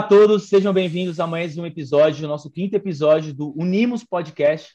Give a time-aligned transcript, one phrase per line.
[0.00, 4.74] A todos, sejam bem-vindos a mais um episódio, o nosso quinto episódio do Unimos Podcast,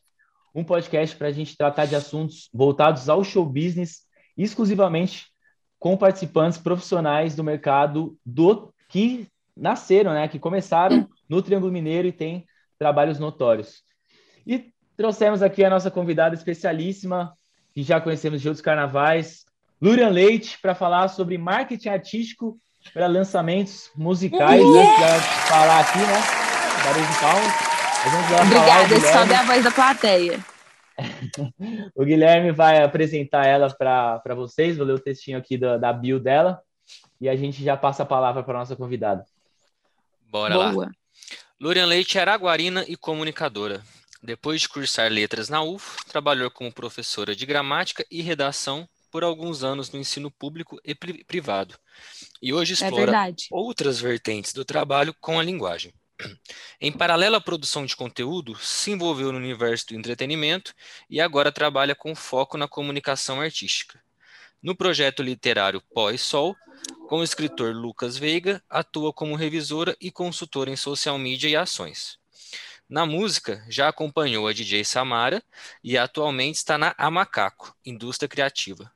[0.54, 4.06] um podcast para a gente tratar de assuntos voltados ao show business,
[4.38, 5.26] exclusivamente
[5.80, 12.12] com participantes profissionais do mercado do que nasceram, né, que começaram no Triângulo Mineiro e
[12.12, 12.46] têm
[12.78, 13.82] trabalhos notórios.
[14.46, 17.34] E trouxemos aqui a nossa convidada especialíssima,
[17.74, 19.44] que já conhecemos de outros carnavais,
[19.82, 22.60] Lurian Leite, para falar sobre marketing artístico
[22.94, 24.74] para lançamentos musicais, uhum.
[24.74, 24.96] né?
[24.96, 26.22] Para falar aqui, né?
[26.84, 27.76] Barulho de palmas.
[28.42, 30.46] Obrigada, sobe a voz da plateia.
[31.96, 36.20] o Guilherme vai apresentar ela para vocês, vou ler o textinho aqui da, da bio
[36.20, 36.62] dela
[37.20, 39.26] e a gente já passa a palavra para nossa convidada.
[40.30, 40.86] Bora Boa.
[40.86, 40.92] lá.
[41.60, 43.82] Lurian Leite era aguarina e comunicadora.
[44.22, 49.64] Depois de cursar letras na UF, trabalhou como professora de gramática e redação por alguns
[49.64, 51.80] anos no ensino público e privado.
[52.42, 55.94] E hoje é explora é outras vertentes do trabalho com a linguagem.
[56.82, 60.74] Em paralelo à produção de conteúdo, se envolveu no universo do entretenimento
[61.10, 64.02] e agora trabalha com foco na comunicação artística.
[64.62, 66.54] No projeto literário Pós-Sol,
[67.08, 72.20] com o escritor Lucas Veiga, atua como revisora e consultora em social media e ações.
[72.90, 75.42] Na música, já acompanhou a DJ Samara
[75.82, 78.94] e atualmente está na Amacaco, indústria criativa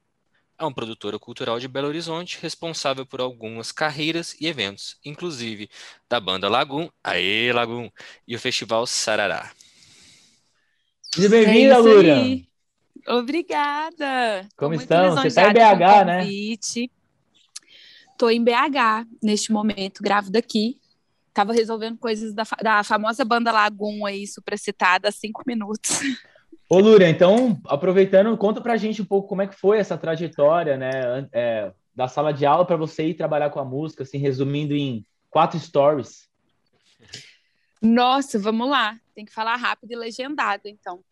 [0.59, 5.69] é uma produtora cultural de Belo Horizonte, responsável por algumas carreiras e eventos, inclusive
[6.09, 7.89] da banda Lagum, Aê Lagum,
[8.27, 9.49] e o Festival Sarará.
[11.15, 12.17] Seja bem-vinda, é Lura!
[13.07, 14.45] Obrigada!
[14.57, 15.15] Como estão?
[15.15, 16.27] Você está em BH, né?
[16.27, 16.89] Estou
[18.29, 20.77] em BH neste momento, grávida aqui.
[21.29, 26.01] Estava resolvendo coisas da, da famosa banda Lagum aí, supracitada, há cinco minutos.
[26.71, 30.77] Ô, Lúria, então, aproveitando, conta pra gente um pouco como é que foi essa trajetória,
[30.77, 34.75] né, é, da sala de aula para você ir trabalhar com a música, assim, resumindo
[34.75, 36.29] em quatro stories.
[37.81, 38.99] Nossa, vamos lá.
[39.15, 41.03] Tem que falar rápido e legendado, então.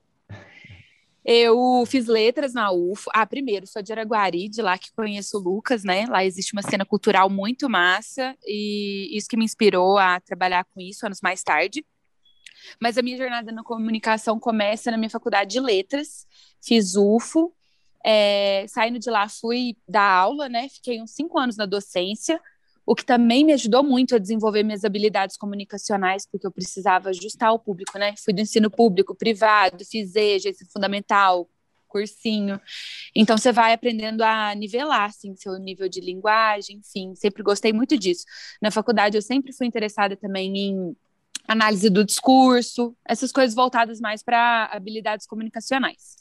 [1.25, 3.09] Eu fiz letras na UFO.
[3.11, 6.05] Ah, primeiro, sou de Araguari, de lá que conheço o Lucas, né?
[6.05, 10.79] Lá existe uma cena cultural muito massa e isso que me inspirou a trabalhar com
[10.79, 11.83] isso anos mais tarde.
[12.81, 16.25] Mas a minha jornada na comunicação começa na minha faculdade de letras,
[16.61, 17.53] fiz UFO,
[18.05, 20.69] é, saindo de lá fui dar aula, né?
[20.69, 22.39] Fiquei uns cinco anos na docência,
[22.85, 27.51] o que também me ajudou muito a desenvolver minhas habilidades comunicacionais, porque eu precisava ajustar
[27.53, 28.13] o público, né?
[28.23, 31.49] Fui do ensino público, privado, fiz EJA, ensino fundamental,
[31.87, 32.61] cursinho.
[33.15, 37.97] Então você vai aprendendo a nivelar assim seu nível de linguagem, enfim, sempre gostei muito
[37.97, 38.23] disso.
[38.61, 40.95] Na faculdade eu sempre fui interessada também em
[41.47, 46.17] análise do discurso, essas coisas voltadas mais para habilidades comunicacionais.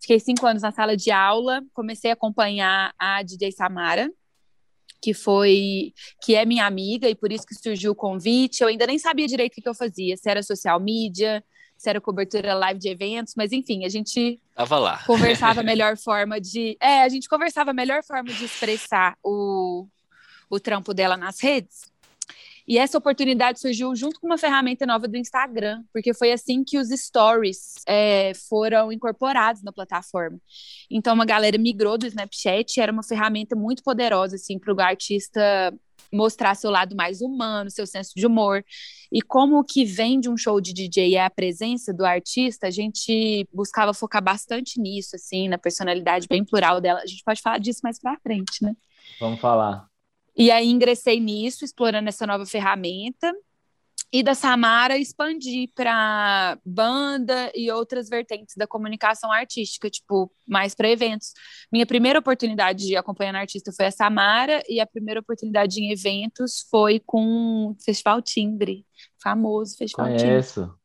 [0.00, 4.10] Fiquei cinco anos na sala de aula, comecei a acompanhar a DJ Samara,
[5.00, 8.60] que foi que é minha amiga e por isso que surgiu o convite.
[8.60, 11.42] Eu ainda nem sabia direito o que eu fazia, se era social media,
[11.76, 15.02] se era cobertura live de eventos, mas enfim, a gente tava lá.
[15.06, 19.86] Conversava a melhor forma de, é, a gente conversava a melhor forma de expressar o
[20.52, 21.90] o trampo dela nas redes.
[22.72, 26.78] E essa oportunidade surgiu junto com uma ferramenta nova do Instagram, porque foi assim que
[26.78, 30.40] os stories é, foram incorporados na plataforma.
[30.90, 35.70] Então, uma galera migrou do Snapchat, era uma ferramenta muito poderosa, assim, para o artista
[36.10, 38.64] mostrar seu lado mais humano, seu senso de humor.
[39.12, 42.68] E como o que vem de um show de DJ é a presença do artista,
[42.68, 47.00] a gente buscava focar bastante nisso, assim, na personalidade bem plural dela.
[47.00, 48.74] A gente pode falar disso mais para frente, né?
[49.20, 49.91] Vamos falar.
[50.36, 53.32] E aí ingressei nisso, explorando essa nova ferramenta.
[54.14, 60.90] E da Samara expandi para banda e outras vertentes da comunicação artística, tipo, mais para
[60.90, 61.32] eventos.
[61.72, 66.66] Minha primeira oportunidade de acompanhar artista foi a Samara, e a primeira oportunidade em eventos
[66.70, 68.84] foi com o Festival Timbre,
[69.22, 70.60] famoso Festival Conheço.
[70.60, 70.81] Timbre.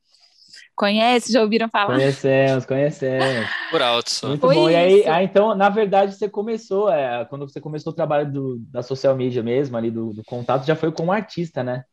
[0.78, 1.34] Conhece?
[1.34, 1.96] Já ouviram falar?
[1.96, 3.50] Conhecemos, conhecemos.
[3.72, 4.28] Por alto só.
[4.28, 4.70] Muito Foi bom.
[4.70, 4.72] Isso.
[4.72, 8.58] E aí, aí, então, na verdade, você começou, é, quando você começou o trabalho do,
[8.72, 11.84] da social media mesmo, ali do, do contato, já foi com um artista, né?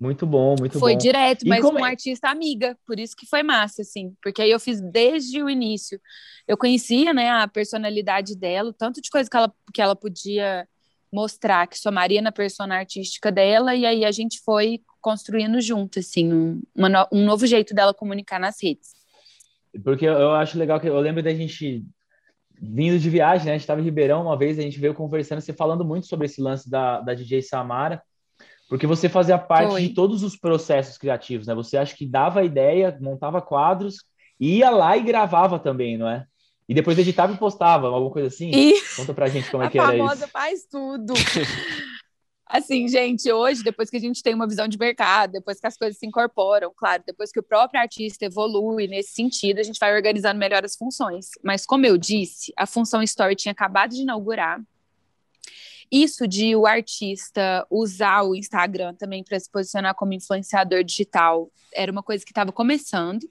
[0.00, 0.86] Muito bom, muito foi bom.
[0.86, 1.90] Foi direto, mas com uma é?
[1.90, 6.00] artista amiga, por isso que foi massa, assim, porque aí eu fiz desde o início.
[6.48, 10.66] Eu conhecia, né, a personalidade dela, tanto de coisa que ela, que ela podia
[11.12, 16.32] mostrar, que somaria na persona artística dela, e aí a gente foi construindo junto, assim,
[16.32, 18.94] um, uma, um novo jeito dela comunicar nas redes.
[19.84, 21.84] Porque eu acho legal que eu lembro da gente
[22.58, 23.52] vindo de viagem, né?
[23.52, 26.24] A gente estava em Ribeirão uma vez, a gente veio conversando, você falando muito sobre
[26.24, 28.02] esse lance da, da DJ Samara,
[28.66, 29.82] porque você fazia parte Foi.
[29.82, 31.54] de todos os processos criativos, né?
[31.54, 33.96] Você acha que dava ideia, montava quadros,
[34.40, 36.24] ia lá e gravava também, não é?
[36.66, 38.50] E depois editava e postava, alguma coisa assim?
[38.50, 38.80] E...
[38.96, 40.02] Conta pra gente como é que era isso.
[40.02, 41.12] A famosa faz tudo.
[42.54, 45.76] Assim, gente, hoje, depois que a gente tem uma visão de mercado, depois que as
[45.76, 49.92] coisas se incorporam, claro, depois que o próprio artista evolui nesse sentido, a gente vai
[49.92, 51.30] organizando melhor as funções.
[51.42, 54.62] Mas, como eu disse, a função Story tinha acabado de inaugurar.
[55.90, 61.90] Isso de o artista usar o Instagram também para se posicionar como influenciador digital era
[61.90, 63.28] uma coisa que estava começando.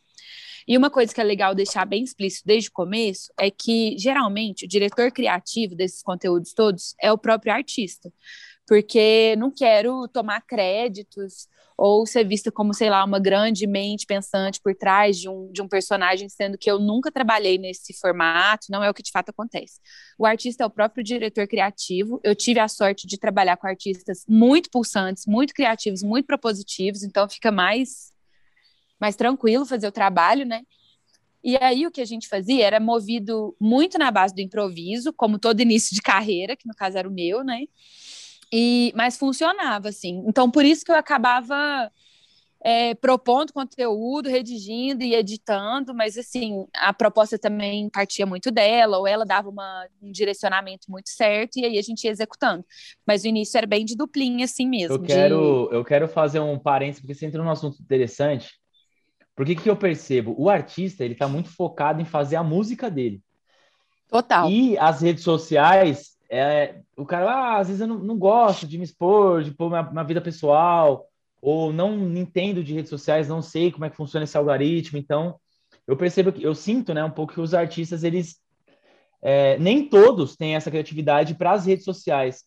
[0.67, 4.65] E uma coisa que é legal deixar bem explícito desde o começo é que, geralmente,
[4.65, 8.11] o diretor criativo desses conteúdos todos é o próprio artista
[8.67, 14.59] porque não quero tomar créditos ou ser vista como, sei lá, uma grande mente pensante
[14.61, 18.83] por trás de um, de um personagem, sendo que eu nunca trabalhei nesse formato, não
[18.83, 19.79] é o que de fato acontece.
[20.17, 24.23] O artista é o próprio diretor criativo, eu tive a sorte de trabalhar com artistas
[24.27, 28.13] muito pulsantes, muito criativos, muito propositivos, então fica mais,
[28.99, 30.61] mais tranquilo fazer o trabalho, né?
[31.43, 35.37] E aí o que a gente fazia era movido muito na base do improviso, como
[35.37, 37.63] todo início de carreira, que no caso era o meu, né?
[38.55, 40.23] E, mas funcionava, assim.
[40.27, 41.91] Então, por isso que eu acabava
[42.63, 49.07] é, propondo conteúdo, redigindo e editando, mas, assim, a proposta também partia muito dela, ou
[49.07, 52.63] ela dava uma, um direcionamento muito certo, e aí a gente ia executando.
[53.07, 54.97] Mas o início era bem de duplinha, assim mesmo.
[54.97, 55.75] Eu quero, de...
[55.75, 58.51] eu quero fazer um parênteses, porque você entrou num assunto interessante.
[59.35, 60.35] Porque que eu percebo?
[60.37, 63.19] O artista, ele está muito focado em fazer a música dele.
[64.07, 64.47] Total.
[64.47, 68.77] E as redes sociais, é, o cara, ah, às vezes eu não, não gosto de
[68.77, 71.05] me expor, de pôr minha, minha, vida pessoal,
[71.41, 74.97] ou não entendo de redes sociais, não sei como é que funciona esse algoritmo.
[74.97, 75.35] Então,
[75.85, 78.37] eu percebo que, eu sinto, né, um pouco que os artistas, eles,
[79.21, 82.43] é, nem todos têm essa criatividade para as redes sociais.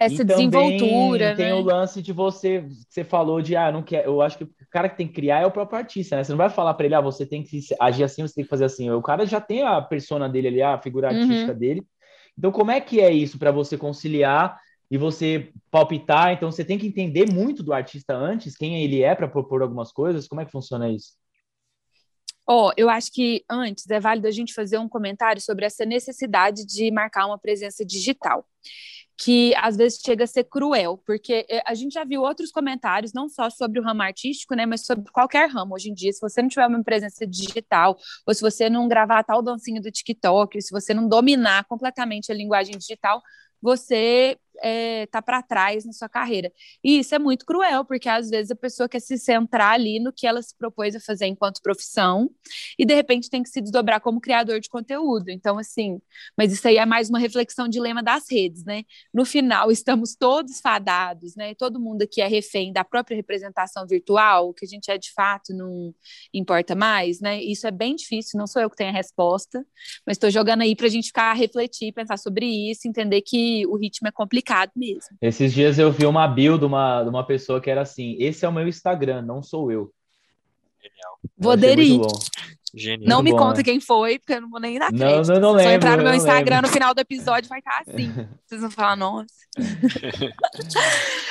[0.00, 1.54] Essa e desenvoltura, tem né?
[1.54, 4.88] o lance de você, você falou de, ah, não quer, eu acho que o cara
[4.88, 6.24] que tem que criar é o próprio artista, né?
[6.24, 8.50] Você não vai falar para ele, ah, você tem que agir assim, você tem que
[8.50, 8.90] fazer assim.
[8.90, 11.20] O cara já tem a persona dele ali, a figura uhum.
[11.20, 11.58] artística uhum.
[11.58, 11.86] dele,
[12.38, 14.60] então, como é que é isso para você conciliar
[14.90, 16.32] e você palpitar?
[16.32, 19.90] Então, você tem que entender muito do artista antes, quem ele é para propor algumas
[19.92, 20.28] coisas.
[20.28, 21.14] Como é que funciona isso?
[22.48, 25.84] Ó, oh, eu acho que antes é válido a gente fazer um comentário sobre essa
[25.84, 28.46] necessidade de marcar uma presença digital
[29.18, 33.12] que às vezes chega a ser cruel, porque eh, a gente já viu outros comentários,
[33.14, 36.12] não só sobre o ramo artístico, né, mas sobre qualquer ramo hoje em dia.
[36.12, 37.96] Se você não tiver uma presença digital,
[38.26, 42.34] ou se você não gravar tal dancinha do TikTok, se você não dominar completamente a
[42.34, 43.22] linguagem digital,
[43.60, 46.52] você é, tá para trás na sua carreira.
[46.82, 50.12] E isso é muito cruel, porque às vezes a pessoa quer se centrar ali no
[50.12, 52.30] que ela se propôs a fazer enquanto profissão
[52.78, 55.30] e de repente tem que se desdobrar como criador de conteúdo.
[55.30, 56.00] Então, assim,
[56.36, 58.82] mas isso aí é mais uma reflexão dilema das redes, né?
[59.12, 61.54] No final, estamos todos fadados, né?
[61.54, 65.52] Todo mundo aqui é refém da própria representação virtual, que a gente é de fato
[65.54, 65.94] não
[66.32, 67.42] importa mais, né?
[67.42, 69.64] Isso é bem difícil, não sou eu que tenho a resposta,
[70.06, 73.76] mas estou jogando aí para a gente ficar refletir, pensar sobre isso, entender que o
[73.76, 75.16] ritmo é complicado complicado mesmo.
[75.20, 78.44] Esses dias eu vi uma build de uma, de uma pessoa que era assim: esse
[78.44, 79.92] é o meu Instagram, não sou eu.
[80.80, 81.18] Genial.
[81.36, 82.00] Vou aderir.
[82.72, 83.08] Genial.
[83.08, 83.64] Não me bom, conta né?
[83.64, 85.28] quem foi, porque eu não vou nem dar crédito.
[85.28, 85.62] Não, não, não lembro.
[85.62, 86.68] Se eu entrar no meu Instagram lembro.
[86.68, 88.12] no final do episódio, vai estar assim.
[88.46, 89.26] Vocês vão falar, nossa.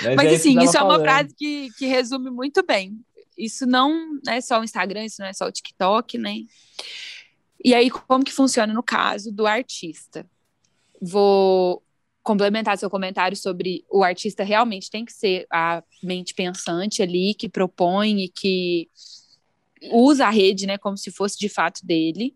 [0.04, 3.00] Mas, Mas é assim, isso é uma frase que, que resume muito bem.
[3.38, 6.36] Isso não é só o Instagram, isso não é só o TikTok, né?
[7.64, 10.26] E aí, como que funciona no caso do artista?
[11.02, 11.85] Vou
[12.26, 17.48] complementar seu comentário sobre o artista realmente tem que ser a mente pensante ali, que
[17.48, 18.90] propõe e que
[19.92, 22.36] usa a rede, né, como se fosse de fato dele.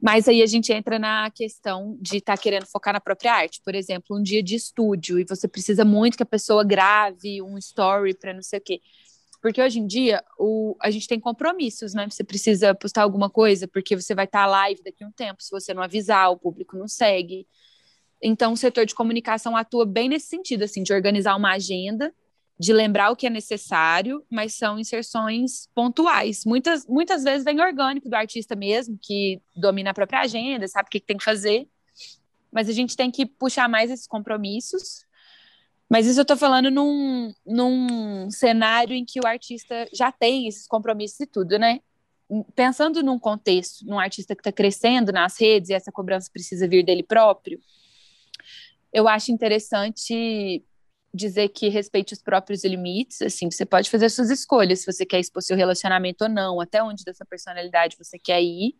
[0.00, 3.60] Mas aí a gente entra na questão de estar tá querendo focar na própria arte.
[3.62, 7.58] Por exemplo, um dia de estúdio e você precisa muito que a pessoa grave um
[7.58, 8.80] story para não sei o quê.
[9.42, 12.06] Porque hoje em dia o, a gente tem compromissos, né?
[12.08, 15.42] Você precisa postar alguma coisa porque você vai estar tá live daqui a um tempo.
[15.42, 17.46] Se você não avisar, o público não segue.
[18.26, 22.10] Então, o setor de comunicação atua bem nesse sentido, assim, de organizar uma agenda,
[22.58, 26.42] de lembrar o que é necessário, mas são inserções pontuais.
[26.46, 30.90] Muitas, muitas vezes vem orgânico do artista mesmo, que domina a própria agenda, sabe o
[30.90, 31.68] que, tem que fazer.
[32.50, 35.04] Mas a gente tem que puxar mais esses compromissos.
[35.86, 40.66] Mas isso eu estou falando num, num cenário em que o artista já tem esses
[40.66, 41.80] compromissos e tudo, né?
[42.54, 46.82] Pensando num contexto, num artista que está crescendo nas redes e essa cobrança precisa vir
[46.82, 47.60] dele próprio,
[48.94, 50.64] eu acho interessante
[51.12, 55.18] dizer que respeite os próprios limites, assim, você pode fazer suas escolhas, se você quer
[55.18, 58.74] expor seu relacionamento ou não, até onde dessa personalidade você quer ir,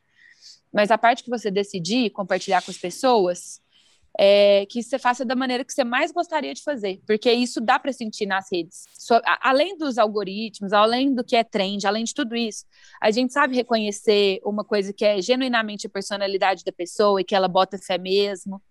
[0.72, 3.60] mas a parte que você decidir compartilhar com as pessoas,
[4.16, 7.78] é, que você faça da maneira que você mais gostaria de fazer, porque isso dá
[7.78, 8.84] para sentir nas redes.
[8.96, 12.64] So, a, além dos algoritmos, além do que é trend, além de tudo isso,
[13.02, 17.34] a gente sabe reconhecer uma coisa que é genuinamente a personalidade da pessoa e que
[17.34, 18.62] ela bota fé mesmo,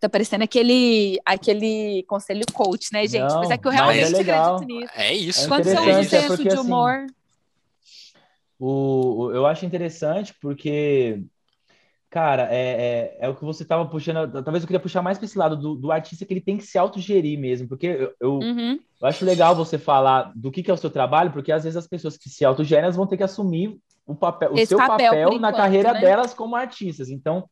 [0.00, 3.28] Tá parecendo aquele, aquele conselho coach, né, gente?
[3.28, 4.92] Não, mas é que eu realmente é acredito nisso.
[4.96, 5.48] É isso.
[5.48, 6.92] Quando você usa o senso de assim, humor.
[6.92, 7.14] Assim,
[8.58, 11.22] o, eu acho interessante porque,
[12.08, 14.42] cara, é, é, é o que você estava puxando.
[14.42, 16.64] Talvez eu queria puxar mais para esse lado do, do artista que ele tem que
[16.64, 17.68] se autogerir mesmo.
[17.68, 18.78] Porque eu, eu, uhum.
[19.02, 21.76] eu, acho legal você falar do que, que é o seu trabalho, porque às vezes
[21.76, 25.38] as pessoas que se autogerem vão ter que assumir o, papel, o seu papel, papel
[25.38, 26.00] na carreira né?
[26.00, 27.10] delas como artistas.
[27.10, 27.46] Então,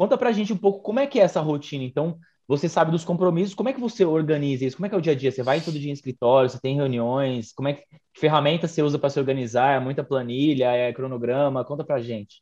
[0.00, 1.84] conta pra gente um pouco como é que é essa rotina.
[1.84, 4.78] Então, você sabe dos compromissos, como é que você organiza isso?
[4.78, 5.30] Como é que é o dia a dia?
[5.30, 8.82] Você vai todo dia em escritório, você tem reuniões, como é que, que ferramenta você
[8.82, 9.76] usa para se organizar?
[9.76, 11.66] É muita planilha, é cronograma?
[11.66, 12.40] Conta pra gente.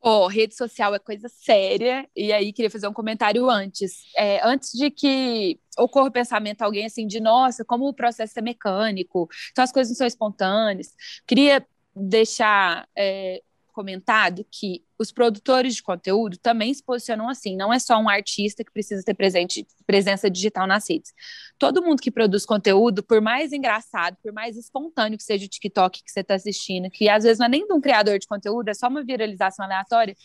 [0.00, 3.92] Oh, rede social é coisa séria, e aí queria fazer um comentário antes.
[4.16, 8.42] É, antes de que ocorra o pensamento alguém assim de nossa, como o processo é
[8.42, 10.94] mecânico, então as coisas não são espontâneas.
[11.26, 17.56] Queria deixar é, comentado que os produtores de conteúdo também se posicionam assim.
[17.56, 21.12] Não é só um artista que precisa ter presente, presença digital nas redes.
[21.58, 26.02] Todo mundo que produz conteúdo, por mais engraçado, por mais espontâneo que seja o TikTok
[26.02, 28.68] que você está assistindo, que às vezes não é nem de um criador de conteúdo,
[28.68, 30.16] é só uma viralização aleatória,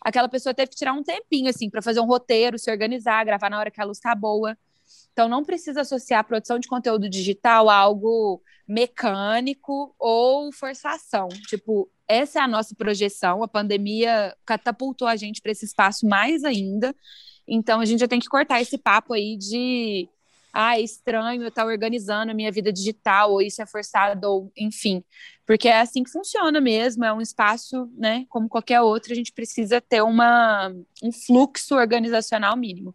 [0.00, 3.50] aquela pessoa teve que tirar um tempinho assim para fazer um roteiro, se organizar, gravar
[3.50, 4.56] na hora que a luz está boa.
[5.12, 11.28] Então, não precisa associar a produção de conteúdo digital a algo mecânico ou forçação.
[11.48, 13.42] Tipo, essa é a nossa projeção.
[13.42, 16.94] A pandemia catapultou a gente para esse espaço mais ainda.
[17.46, 20.08] Então, a gente já tem que cortar esse papo aí de
[20.52, 24.52] ah, é estranho eu estar organizando a minha vida digital, ou isso é forçado, ou
[24.56, 25.04] enfim.
[25.46, 29.32] Porque é assim que funciona mesmo, é um espaço, né, como qualquer outro, a gente
[29.32, 32.94] precisa ter uma, um fluxo organizacional mínimo.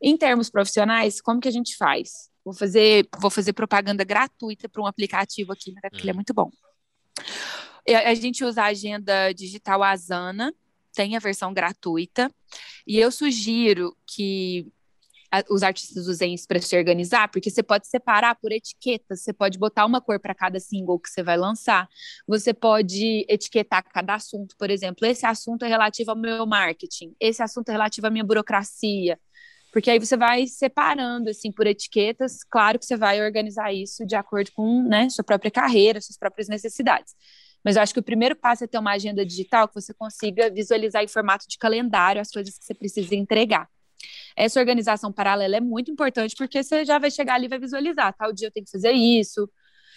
[0.00, 2.30] Em termos profissionais, como que a gente faz?
[2.44, 6.16] Vou fazer, vou fazer propaganda gratuita para um aplicativo aqui, né, porque ele é hum.
[6.16, 6.50] muito bom.
[7.88, 10.52] A gente usa a agenda digital Asana,
[10.92, 12.30] tem a versão gratuita,
[12.86, 14.66] e eu sugiro que
[15.50, 19.58] os artistas usem isso para se organizar, porque você pode separar por etiquetas, você pode
[19.58, 21.88] botar uma cor para cada single que você vai lançar,
[22.26, 27.42] você pode etiquetar cada assunto, por exemplo, esse assunto é relativo ao meu marketing, esse
[27.42, 29.18] assunto é relativo à minha burocracia,
[29.72, 34.16] porque aí você vai separando assim por etiquetas, claro que você vai organizar isso de
[34.16, 37.14] acordo com né, sua própria carreira, suas próprias necessidades.
[37.66, 40.48] Mas eu acho que o primeiro passo é ter uma agenda digital que você consiga
[40.48, 43.68] visualizar em formato de calendário as coisas que você precisa entregar.
[44.36, 48.14] Essa organização paralela é muito importante porque você já vai chegar ali e vai visualizar,
[48.16, 49.50] tal dia eu tenho que fazer isso,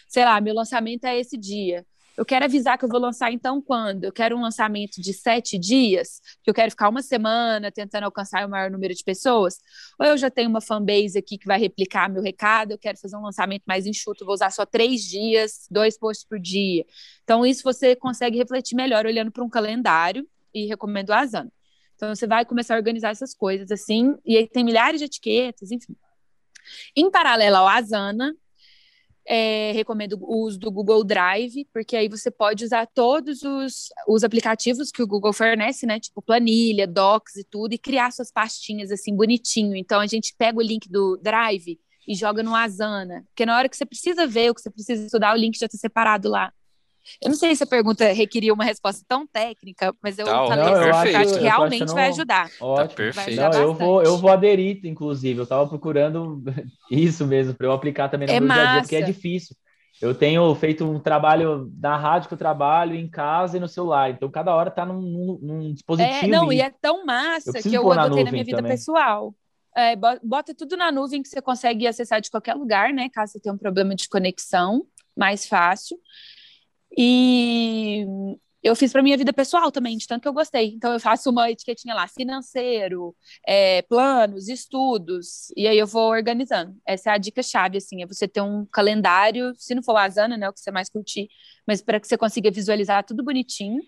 [0.08, 1.86] sei lá, meu lançamento é esse dia
[2.18, 4.04] eu quero avisar que eu vou lançar então quando?
[4.04, 8.46] Eu quero um lançamento de sete dias, que eu quero ficar uma semana tentando alcançar
[8.46, 9.58] o maior número de pessoas,
[9.98, 13.16] ou eu já tenho uma fanbase aqui que vai replicar meu recado, eu quero fazer
[13.16, 16.86] um lançamento mais enxuto, vou usar só três dias, dois posts por dia.
[17.24, 21.52] Então, isso você consegue refletir melhor olhando para um calendário e recomendo a Asana.
[21.96, 25.72] Então, você vai começar a organizar essas coisas assim, e aí tem milhares de etiquetas,
[25.72, 25.96] enfim.
[26.96, 28.36] Em paralelo ao Asana,
[29.32, 34.24] é, recomendo o uso do Google Drive, porque aí você pode usar todos os, os
[34.24, 36.00] aplicativos que o Google fornece, né?
[36.00, 39.76] Tipo planilha, docs e tudo, e criar suas pastinhas assim bonitinho.
[39.76, 43.70] Então a gente pega o link do Drive e joga no Asana, porque na hora
[43.70, 46.52] que você precisa ver, o que você precisa estudar, o link já está separado lá.
[47.22, 50.66] Eu não sei se a pergunta requeria uma resposta tão técnica, mas eu tá, falei
[50.66, 51.96] não, eu acho, acho que realmente não...
[51.96, 52.50] vai ajudar.
[52.60, 52.88] Ótimo.
[52.88, 53.42] Tá perfeito.
[53.42, 55.40] Não, eu, vou, eu vou aderir, inclusive.
[55.40, 56.44] Eu estava procurando
[56.92, 58.62] isso mesmo, para eu aplicar também no é meu massa.
[58.62, 59.56] dia a dia, porque é difícil.
[60.02, 64.10] Eu tenho feito um trabalho na rádio que eu trabalho, em casa e no celular.
[64.12, 66.26] Então, cada hora está num, num, num, dispositivo.
[66.26, 68.72] É, não, e é tão massa eu que eu adotei na, na minha vida também.
[68.72, 69.36] pessoal.
[69.76, 73.10] É, bota tudo na nuvem que você consegue acessar de qualquer lugar, né?
[73.10, 75.98] Caso você tenha um problema de conexão, mais fácil.
[76.98, 78.06] E
[78.62, 80.74] eu fiz para minha vida pessoal também, de tanto que eu gostei.
[80.76, 83.16] Então eu faço uma etiquetinha lá, financeiro,
[83.48, 86.76] é, planos, estudos, e aí eu vou organizando.
[86.86, 89.98] Essa é a dica chave, assim, é você ter um calendário, se não for o
[89.98, 91.30] Asana, né, o que você mais curtir,
[91.68, 93.82] mas para que você consiga visualizar tudo bonitinho.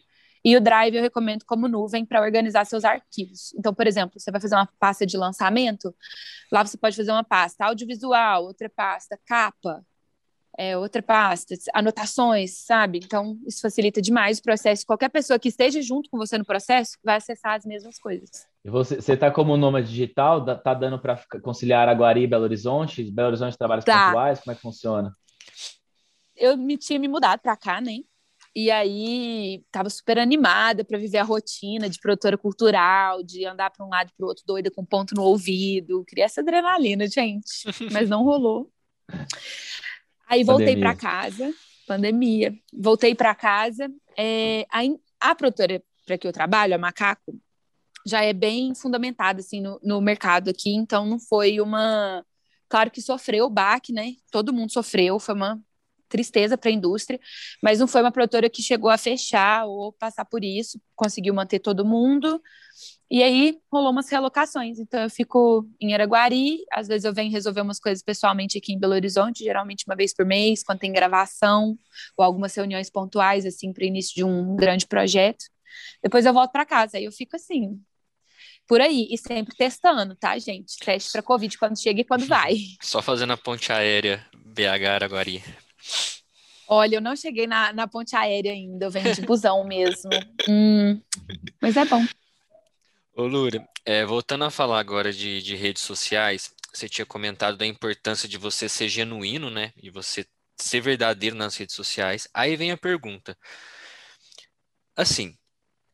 [0.44, 3.54] E o Drive eu recomendo como nuvem para organizar seus arquivos.
[3.58, 5.94] Então, por exemplo, você vai fazer uma pasta de lançamento,
[6.52, 9.86] lá você pode fazer uma pasta audiovisual, outra pasta capa,
[10.62, 13.00] é, outra pasta, anotações, sabe?
[13.04, 14.86] Então, isso facilita demais o processo.
[14.86, 18.30] Qualquer pessoa que esteja junto com você no processo vai acessar as mesmas coisas.
[18.64, 20.46] E você está como nômade digital?
[20.60, 23.10] Tá dando para conciliar Aguari e Belo Horizonte?
[23.10, 24.06] Belo Horizonte trabalhos tá.
[24.06, 24.40] pontuais?
[24.40, 25.18] Como é que funciona?
[26.36, 27.98] Eu me tinha me mudado para cá, né?
[28.56, 33.84] E aí tava super animada para viver a rotina de produtora cultural, de andar para
[33.84, 36.06] um lado e para o outro doida com ponto no ouvido.
[36.06, 38.72] Queria essa adrenalina, gente, mas não rolou.
[40.32, 41.54] Aí voltei para casa,
[41.86, 42.58] pandemia.
[42.74, 43.92] Voltei para casa.
[44.18, 44.80] É, a,
[45.20, 47.38] a produtora para que eu trabalho, a Macaco,
[48.06, 52.26] já é bem fundamentada assim no, no mercado aqui, então não foi uma
[52.70, 54.14] claro que sofreu o baque, né?
[54.32, 55.62] Todo mundo sofreu, foi uma
[56.12, 57.20] tristeza para a indústria,
[57.64, 61.60] mas não foi uma produtora que chegou a fechar ou passar por isso, conseguiu manter
[61.60, 62.42] todo mundo.
[63.10, 64.80] E aí rolou umas relocações.
[64.80, 68.80] Então eu fico em Araguari, às vezes eu venho resolver umas coisas pessoalmente aqui em
[68.80, 71.78] Belo Horizonte, geralmente uma vez por mês, quando tem gravação
[72.18, 75.46] ou algumas reuniões pontuais assim para início de um grande projeto.
[76.04, 76.98] Depois eu volto para casa.
[76.98, 77.82] Aí eu fico assim,
[78.68, 80.78] por aí, e sempre testando, tá, gente?
[80.78, 82.56] Teste para Covid quando chega e quando vai.
[82.82, 85.44] Só fazendo a ponte aérea BH Araguari.
[86.68, 90.10] Olha, eu não cheguei na, na ponte aérea ainda, eu venho de busão mesmo.
[90.48, 91.02] Hum,
[91.62, 92.06] mas é bom.
[93.14, 97.66] Ô, Lura, é, voltando a falar agora de, de redes sociais, você tinha comentado da
[97.66, 99.74] importância de você ser genuíno, né?
[99.76, 100.26] E você
[100.58, 102.28] ser verdadeiro nas redes sociais.
[102.34, 103.38] Aí vem a pergunta.
[104.96, 105.36] Assim,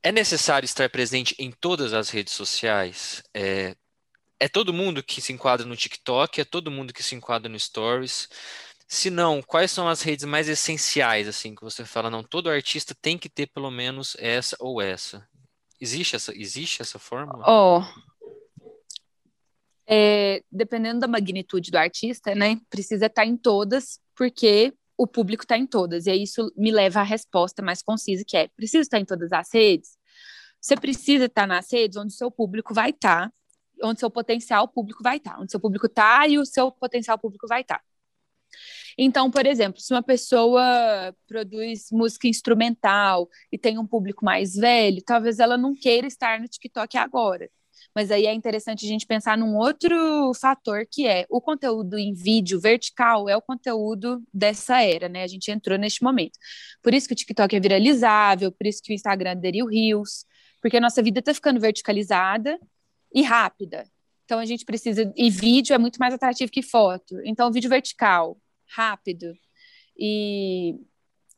[0.04, 3.24] é necessário estar presente em todas as redes sociais?
[3.34, 3.76] É,
[4.40, 6.42] é todo mundo que se enquadra no TikTok?
[6.42, 8.30] É todo mundo que se enquadra no Stories?
[8.88, 12.96] Se não, quais são as redes mais essenciais, assim, que você fala, não, todo artista
[13.02, 15.28] tem que ter pelo menos essa ou essa?
[15.80, 17.44] Existe essa, existe essa fórmula?
[17.48, 17.84] Oh,
[19.90, 25.58] é, dependendo da magnitude do artista, né, precisa estar em todas, porque o público está
[25.58, 26.06] em todas.
[26.06, 29.32] E aí isso me leva à resposta mais concisa, que é, precisa estar em todas
[29.32, 29.98] as redes?
[30.60, 33.32] Você precisa estar nas redes onde o seu público vai estar,
[33.82, 37.48] onde seu potencial público vai estar, onde seu público está e o seu potencial público
[37.48, 37.82] vai estar.
[38.98, 45.04] Então, por exemplo, se uma pessoa produz música instrumental e tem um público mais velho,
[45.06, 47.50] talvez ela não queira estar no TikTok agora.
[47.96, 52.14] Mas aí é interessante a gente pensar num outro fator que é o conteúdo em
[52.14, 55.24] vídeo vertical é o conteúdo dessa era, né?
[55.24, 56.38] A gente entrou neste momento.
[56.84, 60.26] Por isso que o TikTok é viralizável, por isso que o Instagram aderiu Reels,
[60.62, 62.60] porque a nossa vida está ficando verticalizada
[63.14, 63.86] e rápida.
[64.28, 65.10] Então a gente precisa.
[65.16, 67.16] E vídeo é muito mais atrativo que foto.
[67.24, 68.38] Então, vídeo vertical,
[68.76, 69.34] rápido
[69.98, 70.76] e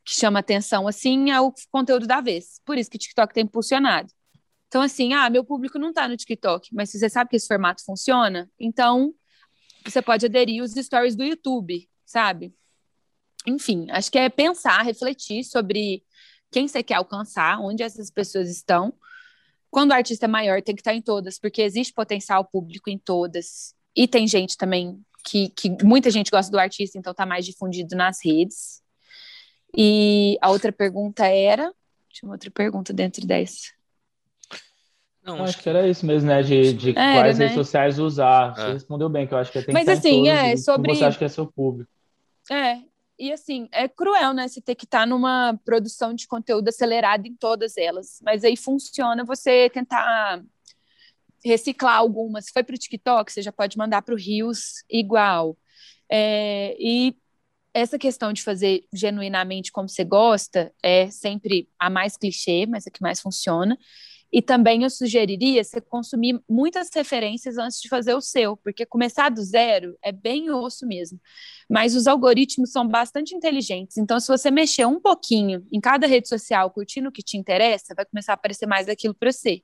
[0.03, 2.59] que chama atenção, assim, é o conteúdo da vez.
[2.65, 4.11] Por isso que o TikTok tem impulsionado.
[4.67, 7.47] Então, assim, ah, meu público não está no TikTok, mas se você sabe que esse
[7.47, 9.13] formato funciona, então
[9.85, 12.51] você pode aderir os stories do YouTube, sabe?
[13.45, 16.03] Enfim, acho que é pensar, refletir sobre
[16.51, 18.95] quem você quer alcançar, onde essas pessoas estão.
[19.71, 22.97] Quando o artista é maior, tem que estar em todas, porque existe potencial público em
[22.97, 23.75] todas.
[23.95, 27.95] E tem gente também que, que muita gente gosta do artista, então está mais difundido
[27.95, 28.81] nas redes.
[29.75, 31.71] E a outra pergunta era.
[32.09, 33.71] Tinha uma outra pergunta dentro dessa.
[35.23, 36.41] Não, acho que era isso mesmo, né?
[36.41, 37.45] De, de era, quais né?
[37.45, 38.55] redes sociais usar.
[38.55, 38.73] Você é.
[38.73, 40.95] respondeu bem, que eu acho que tem Mas que assim, é sobre.
[40.95, 41.89] Você acha que é seu público.
[42.49, 42.79] É,
[43.19, 44.47] e assim, é cruel, né?
[44.47, 48.19] Você ter que estar tá numa produção de conteúdo acelerado em todas elas.
[48.23, 50.41] Mas aí funciona você tentar
[51.43, 52.45] reciclar algumas.
[52.45, 55.57] Se foi para o TikTok, você já pode mandar para o Rios igual.
[56.09, 57.15] É, e
[57.73, 62.91] essa questão de fazer genuinamente como você gosta é sempre a mais clichê, mas a
[62.91, 63.77] que mais funciona.
[64.31, 69.29] E também eu sugeriria você consumir muitas referências antes de fazer o seu, porque começar
[69.29, 71.19] do zero é bem osso mesmo.
[71.69, 76.27] Mas os algoritmos são bastante inteligentes, então se você mexer um pouquinho em cada rede
[76.27, 79.63] social, curtindo o que te interessa, vai começar a aparecer mais aquilo para você.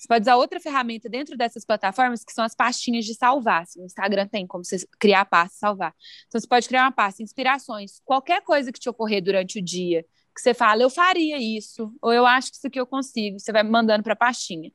[0.00, 3.66] Você pode usar outra ferramenta dentro dessas plataformas, que são as pastinhas de salvar.
[3.76, 5.94] O Instagram tem como você criar a pasta e salvar.
[6.26, 10.02] Então, você pode criar uma pasta, inspirações, qualquer coisa que te ocorrer durante o dia,
[10.40, 13.52] que você fala, eu faria isso, ou eu acho que isso aqui eu consigo, você
[13.52, 14.72] vai mandando para a pastinha.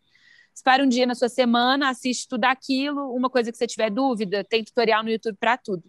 [0.53, 4.43] Espera um dia na sua semana, assiste tudo aquilo, uma coisa que você tiver dúvida,
[4.43, 5.83] tem tutorial no YouTube para tudo.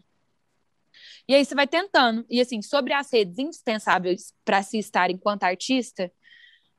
[1.29, 2.25] E aí você vai tentando.
[2.29, 6.11] E assim, sobre as redes indispensáveis para se estar enquanto artista,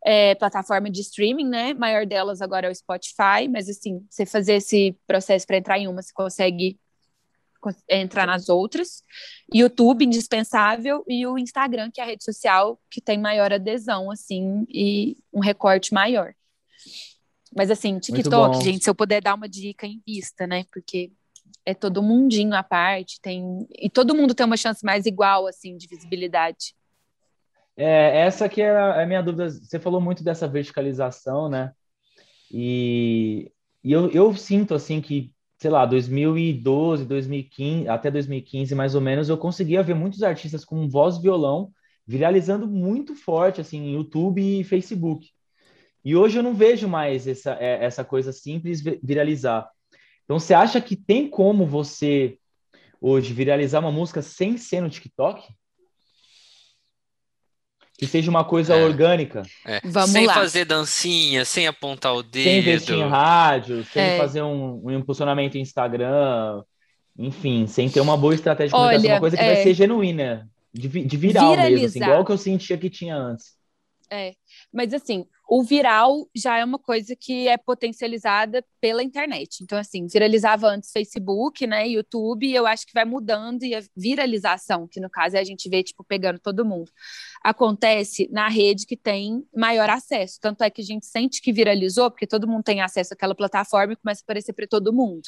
[0.05, 1.73] é, plataforma de streaming, né?
[1.73, 5.87] maior delas agora é o Spotify, mas assim, você fazer esse processo para entrar em
[5.87, 6.79] uma, você consegue
[7.89, 9.03] entrar nas outras.
[9.53, 14.65] YouTube, indispensável, e o Instagram, que é a rede social que tem maior adesão, assim,
[14.69, 16.33] e um recorte maior.
[17.55, 20.65] Mas assim, TikTok, gente, se eu puder dar uma dica em vista, né?
[20.71, 21.11] Porque
[21.65, 25.77] é todo mundinho à parte, tem e todo mundo tem uma chance mais igual assim
[25.77, 26.75] de visibilidade.
[27.77, 29.49] É, essa que é a, minha dúvida.
[29.51, 31.71] Você falou muito dessa verticalização, né?
[32.51, 33.51] E,
[33.83, 39.29] e eu, eu sinto, assim, que, sei lá, 2012, 2015, até 2015, mais ou menos,
[39.29, 41.71] eu conseguia ver muitos artistas com voz e violão
[42.05, 45.29] viralizando muito forte, assim, em YouTube e Facebook.
[46.05, 49.69] E hoje eu não vejo mais essa, é, essa coisa simples viralizar.
[50.23, 52.37] Então, você acha que tem como você
[53.01, 55.43] hoje viralizar uma música sem ser no TikTok?
[57.97, 58.85] Que seja uma coisa é.
[58.85, 59.41] orgânica.
[59.65, 59.81] É.
[59.83, 60.35] Vamos sem lá.
[60.35, 62.43] fazer dancinha, sem apontar o dedo.
[62.43, 64.17] Sem investir em rádio, sem é.
[64.17, 66.61] fazer um, um, impulsionamento em Instagram,
[67.17, 69.63] enfim, sem ter uma boa estratégia de comunicação, Olha, uma coisa que vai é.
[69.63, 71.71] ser genuína, de, de viral Viralizar.
[71.71, 73.57] mesmo, assim, igual que eu sentia que tinha antes.
[74.11, 74.33] É,
[74.71, 79.63] mas assim, o viral já é uma coisa que é potencializada pela internet.
[79.63, 83.81] Então, assim, viralizava antes Facebook, né, YouTube, e eu acho que vai mudando e a
[83.95, 86.91] viralização, que no caso é a gente vê, tipo, pegando todo mundo,
[87.41, 90.37] acontece na rede que tem maior acesso.
[90.41, 93.93] Tanto é que a gente sente que viralizou, porque todo mundo tem acesso àquela plataforma
[93.93, 95.23] e começa a aparecer para todo mundo.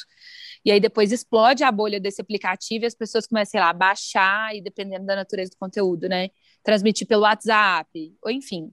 [0.64, 3.72] E aí depois explode a bolha desse aplicativo e as pessoas começam, sei lá, a
[3.72, 6.28] baixar e dependendo da natureza do conteúdo, né,
[6.62, 8.70] transmitir pelo WhatsApp, ou enfim,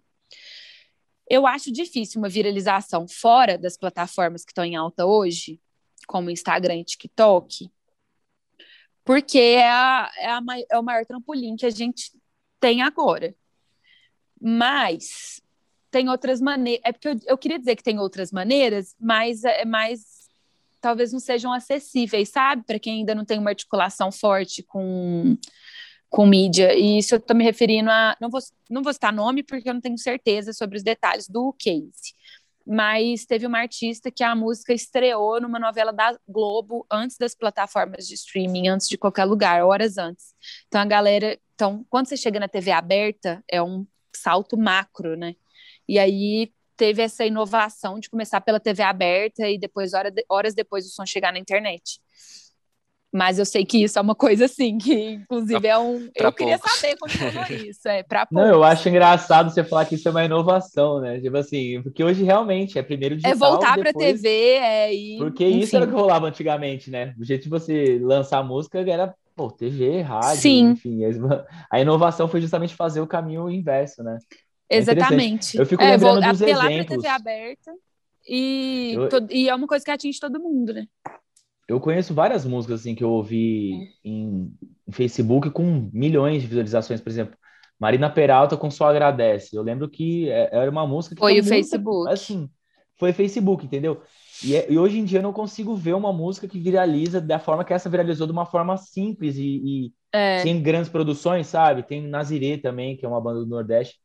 [1.29, 5.59] eu acho difícil uma viralização fora das plataformas que estão em alta hoje,
[6.07, 7.69] como Instagram e TikTok,
[9.07, 12.11] porque é, a, é, a, é o maior trampolim que a gente
[12.59, 13.33] tem agora.
[14.39, 15.41] Mas
[15.89, 16.81] tem outras maneiras.
[16.83, 20.27] É porque eu, eu, queria dizer que tem outras maneiras, mas é mais
[20.81, 22.63] talvez não sejam acessíveis, sabe?
[22.65, 25.37] Para quem ainda não tem uma articulação forte com
[26.09, 26.73] com mídia.
[26.73, 28.15] E isso eu estou me referindo a.
[28.19, 28.39] Não vou,
[28.69, 32.15] não vou citar nome porque eu não tenho certeza sobre os detalhes do case.
[32.65, 38.05] Mas teve uma artista que a música estreou numa novela da Globo antes das plataformas
[38.05, 40.33] de streaming, antes de qualquer lugar, horas antes.
[40.67, 41.39] Então a galera.
[41.55, 45.35] Então, quando você chega na TV aberta, é um salto macro, né?
[45.87, 49.91] E aí teve essa inovação de começar pela TV aberta e depois,
[50.29, 51.99] horas depois, o som chegar na internet.
[53.13, 56.09] Mas eu sei que isso é uma coisa assim, que inclusive é um.
[56.13, 56.37] Pra eu poucos.
[56.37, 57.87] queria saber como foi isso.
[57.87, 61.19] É, pra Não, eu acho engraçado você falar que isso é uma inovação, né?
[61.19, 63.31] Tipo assim, porque hoje realmente é primeiro digital.
[63.31, 63.93] É voltar depois...
[63.93, 64.93] pra TV, é.
[64.93, 65.17] E...
[65.17, 65.59] Porque Enfim.
[65.59, 67.13] isso era o que rolava antigamente, né?
[67.19, 70.71] O jeito de você lançar música era, pô, TV, rádio, Sim.
[70.71, 70.99] enfim.
[71.71, 74.17] A inovação foi justamente fazer o caminho inverso, né?
[74.69, 75.57] É Exatamente.
[75.57, 76.85] eu fico é, lembrando vou, dos exemplos.
[76.85, 77.71] pra TV aberta
[78.27, 79.27] e, eu...
[79.31, 80.85] e é uma coisa que atinge todo mundo, né?
[81.67, 84.53] Eu conheço várias músicas assim que eu ouvi em,
[84.87, 87.35] em, Facebook com milhões de visualizações, por exemplo,
[87.79, 89.55] Marina Peralta com Só Agradece.
[89.55, 92.11] Eu lembro que é, era uma música que foi o muito, Facebook.
[92.11, 92.49] Assim,
[92.95, 94.01] foi Facebook, entendeu?
[94.43, 97.39] E, é, e, hoje em dia eu não consigo ver uma música que viraliza da
[97.39, 100.39] forma que essa viralizou, de uma forma simples e, e é.
[100.39, 101.83] sem grandes produções, sabe?
[101.83, 103.99] Tem Nazirê também, que é uma banda do Nordeste.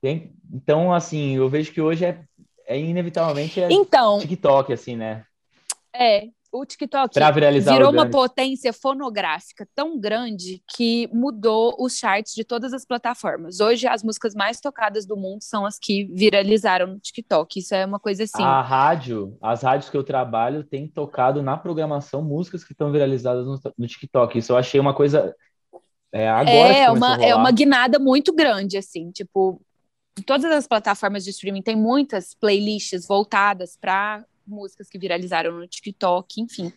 [0.00, 2.20] Tem, então, assim, eu vejo que hoje é,
[2.66, 5.24] é inevitavelmente é então, TikTok, assim, né?
[5.94, 7.14] É, o TikTok
[7.60, 13.60] virou uma potência fonográfica tão grande que mudou os charts de todas as plataformas.
[13.60, 17.58] Hoje, as músicas mais tocadas do mundo são as que viralizaram no TikTok.
[17.58, 18.42] Isso é uma coisa assim.
[18.42, 23.46] A rádio, as rádios que eu trabalho, têm tocado na programação músicas que estão viralizadas
[23.46, 24.38] no, no TikTok.
[24.38, 25.34] Isso eu achei uma coisa.
[26.12, 29.10] É, agora é uma, é uma guinada muito grande, assim.
[29.10, 29.60] Tipo,
[30.24, 36.40] todas as plataformas de streaming têm muitas playlists voltadas para músicas que viralizaram no TikTok,
[36.40, 36.72] enfim.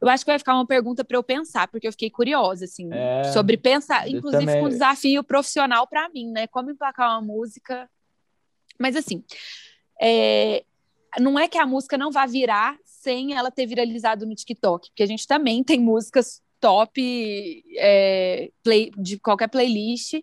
[0.00, 2.90] Eu acho que vai ficar uma pergunta para eu pensar, porque eu fiquei curiosa, assim,
[2.92, 6.46] é, sobre pensar, inclusive com um desafio profissional para mim, né?
[6.46, 7.88] Como emplacar uma música.
[8.78, 9.24] Mas, assim,
[10.00, 10.64] é,
[11.18, 15.02] não é que a música não vá virar sem ela ter viralizado no TikTok, porque
[15.02, 20.14] a gente também tem músicas top é, play, de qualquer playlist,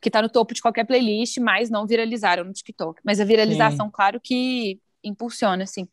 [0.00, 3.00] que está no topo de qualquer playlist, mas não viralizaram no TikTok.
[3.04, 3.92] Mas a viralização, Sim.
[3.92, 5.88] claro que impulsiona, assim.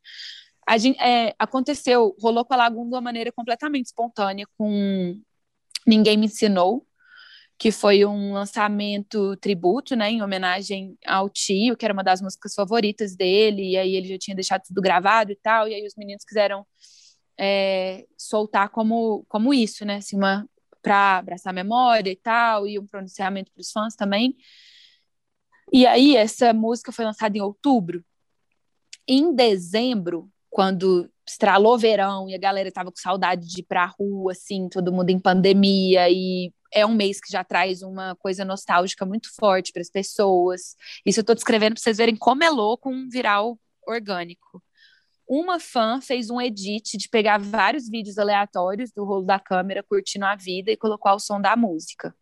[0.68, 5.20] A gente, é, aconteceu, rolou com a Lagoon de uma maneira completamente espontânea, com
[5.86, 6.86] Ninguém Me Ensinou,
[7.58, 12.54] que foi um lançamento tributo, né, em homenagem ao tio, que era uma das músicas
[12.54, 15.96] favoritas dele, e aí ele já tinha deixado tudo gravado e tal, e aí os
[15.96, 16.66] meninos quiseram
[17.40, 20.48] é, soltar como, como isso, né, assim, uma
[20.82, 24.36] para abraçar a memória e tal, e um pronunciamento para os fãs também.
[25.74, 28.06] E aí essa música foi lançada em outubro,
[29.08, 34.32] em dezembro, quando estralou verão e a galera tava com saudade de ir pra rua,
[34.32, 39.06] assim, todo mundo em pandemia e é um mês que já traz uma coisa nostálgica
[39.06, 40.76] muito forte para as pessoas.
[41.06, 44.62] Isso eu estou descrevendo para vocês verem como é louco um viral orgânico.
[45.28, 50.26] Uma fã fez um edit de pegar vários vídeos aleatórios do rolo da câmera curtindo
[50.26, 52.16] a vida e colocar o som da música.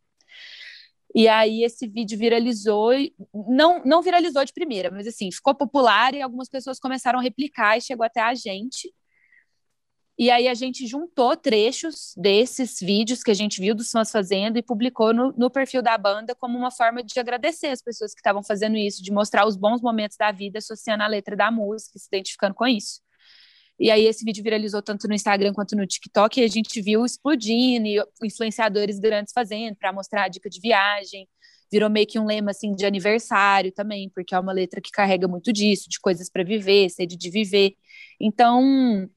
[1.16, 2.92] E aí esse vídeo viralizou,
[3.48, 7.78] não, não viralizou de primeira, mas assim, ficou popular e algumas pessoas começaram a replicar
[7.78, 8.92] e chegou até a gente.
[10.18, 14.58] E aí a gente juntou trechos desses vídeos que a gente viu dos fãs fazendo
[14.58, 18.20] e publicou no, no perfil da banda como uma forma de agradecer as pessoas que
[18.20, 21.98] estavam fazendo isso, de mostrar os bons momentos da vida associando a letra da música,
[21.98, 23.02] se identificando com isso.
[23.80, 27.06] E aí esse vídeo viralizou tanto no Instagram quanto no TikTok e a gente viu
[27.06, 31.28] explodindo e influenciadores grandes fazendo para mostrar a dica de viagem.
[31.72, 35.28] virou meio que um lema assim de aniversário também, porque é uma letra que carrega
[35.28, 37.74] muito disso, de coisas para viver, sede de viver.
[38.22, 39.10] Então,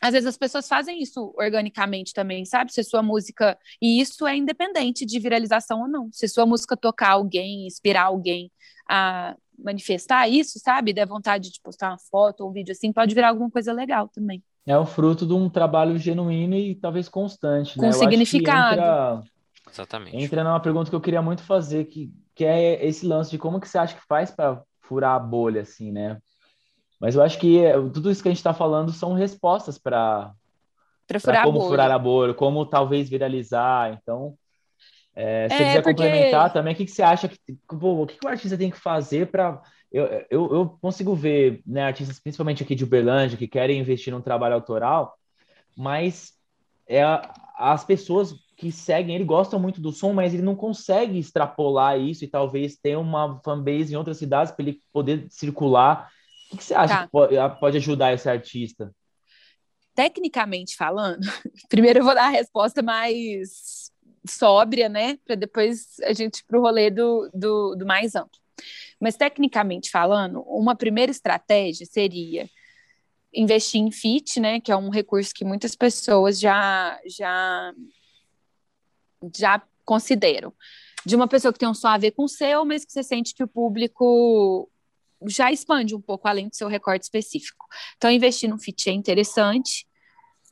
[0.00, 2.72] às vezes as pessoas fazem isso organicamente também, sabe?
[2.72, 3.58] Se sua música.
[3.80, 6.08] E isso é independente de viralização ou não.
[6.12, 8.50] Se sua música tocar alguém, inspirar alguém
[8.88, 10.92] a manifestar isso, sabe?
[10.92, 14.08] Der vontade de postar uma foto ou um vídeo assim, pode virar alguma coisa legal
[14.08, 14.42] também.
[14.66, 17.92] É o fruto de um trabalho genuíno e talvez constante, Com né?
[17.92, 18.74] significado.
[18.74, 19.22] Entra,
[19.70, 20.16] Exatamente.
[20.16, 23.60] entra numa pergunta que eu queria muito fazer, que, que é esse lance de como
[23.60, 26.18] que você acha que faz para furar a bolha, assim, né?
[27.04, 30.32] Mas eu acho que é, tudo isso que a gente está falando são respostas para
[31.42, 33.92] como furar a bolha, como talvez viralizar.
[33.92, 34.38] Então,
[35.14, 36.02] é, se é, você quiser porque...
[36.02, 37.36] complementar também, o que, que você acha que
[37.68, 39.60] pô, o que, que o artista tem que fazer para
[39.92, 44.22] eu, eu, eu, consigo ver né, artistas, principalmente aqui de Uberlândia, que querem investir num
[44.22, 45.14] trabalho autoral,
[45.76, 46.32] mas
[46.88, 47.02] é
[47.54, 52.24] as pessoas que seguem ele gostam muito do som, mas ele não consegue extrapolar isso
[52.24, 56.10] e talvez ter uma fanbase em outras cidades para ele poder circular
[56.54, 57.04] o que você acha tá.
[57.06, 58.94] que pode, pode ajudar esse artista?
[59.94, 61.20] Tecnicamente falando,
[61.68, 63.92] primeiro eu vou dar a resposta mais
[64.28, 65.18] sóbria, né?
[65.24, 68.40] Para depois a gente ir para o rolê do, do, do mais amplo.
[69.00, 72.48] Mas tecnicamente falando, uma primeira estratégia seria
[73.32, 77.74] investir em fit, né, que é um recurso que muitas pessoas já já
[79.36, 80.52] já consideram.
[81.04, 83.02] De uma pessoa que tem um som a ver com o seu, mas que você
[83.02, 84.70] sente que o público
[85.28, 87.66] já expande um pouco além do seu recorte específico.
[87.96, 89.86] Então, investir no fit é interessante.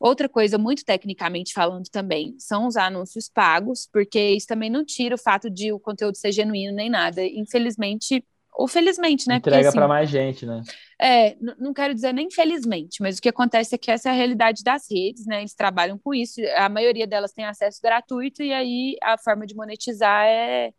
[0.00, 5.14] Outra coisa, muito tecnicamente falando também, são os anúncios pagos, porque isso também não tira
[5.14, 7.22] o fato de o conteúdo ser genuíno nem nada.
[7.24, 9.36] Infelizmente, ou felizmente, né?
[9.36, 10.62] Entrega assim, para mais gente, né?
[11.00, 14.14] É, não quero dizer nem felizmente, mas o que acontece é que essa é a
[14.14, 15.40] realidade das redes, né?
[15.40, 19.54] Eles trabalham com isso, a maioria delas tem acesso gratuito, e aí a forma de
[19.54, 20.72] monetizar é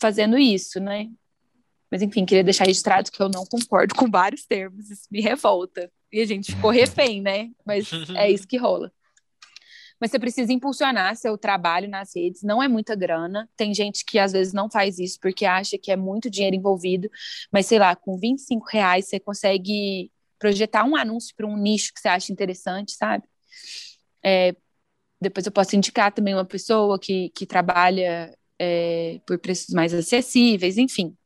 [0.00, 1.08] fazendo isso, né?
[1.90, 5.90] Mas, enfim, queria deixar registrado que eu não concordo com vários termos, isso me revolta.
[6.12, 7.50] E a gente ficou refém, né?
[7.64, 8.92] Mas é isso que rola.
[10.00, 13.48] Mas você precisa impulsionar seu trabalho nas redes, não é muita grana.
[13.56, 17.08] Tem gente que às vezes não faz isso porque acha que é muito dinheiro envolvido,
[17.50, 22.00] mas sei lá, com 25 reais você consegue projetar um anúncio para um nicho que
[22.00, 23.24] você acha interessante, sabe?
[24.22, 24.54] É,
[25.20, 30.76] depois eu posso indicar também uma pessoa que, que trabalha é, por preços mais acessíveis,
[30.76, 31.16] enfim.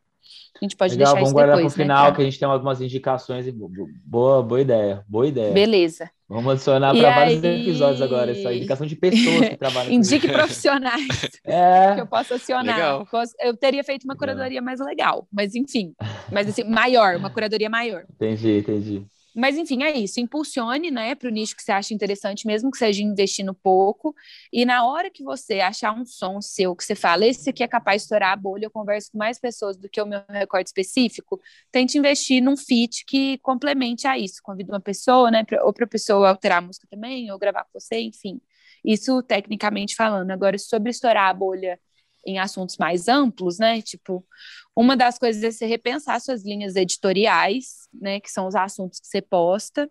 [0.61, 2.25] A gente pode Legal, deixar vamos isso guardar para o né, final, né, que a
[2.25, 3.47] gente tem algumas indicações.
[3.47, 5.53] E boa, boa ideia, boa ideia.
[5.53, 6.11] Beleza.
[6.29, 11.09] Vamos adicionar para vários episódios agora, essa indicação de pessoas que trabalham Indique profissionais
[11.45, 11.95] é.
[11.97, 12.77] que eu posso acionar.
[12.77, 13.09] Legal.
[13.41, 15.93] Eu teria feito uma curadoria mais legal, mas enfim.
[16.31, 18.05] Mas assim, maior, uma curadoria maior.
[18.15, 19.03] Entendi, entendi.
[19.35, 20.21] Mas, enfim, é isso.
[20.21, 24.15] Impulsione né, para o nicho que você acha interessante, mesmo que seja investindo pouco.
[24.53, 27.69] E na hora que você achar um som seu que você fala, esse aqui é
[27.69, 30.69] capaz de estourar a bolha, eu converso com mais pessoas do que o meu recorte
[30.69, 31.41] específico,
[31.71, 34.41] tente investir num fit que complemente a isso.
[34.43, 37.65] Convida uma pessoa, né, pra, ou para a pessoa alterar a música também, ou gravar
[37.65, 38.41] com você, enfim.
[38.85, 40.31] Isso tecnicamente falando.
[40.31, 41.79] Agora, sobre estourar a bolha
[42.27, 43.83] em assuntos mais amplos, né?
[43.83, 44.27] Tipo,
[44.77, 48.21] uma das coisas é você repensar suas linhas editoriais, né?
[48.21, 49.91] Que são os assuntos que você posta.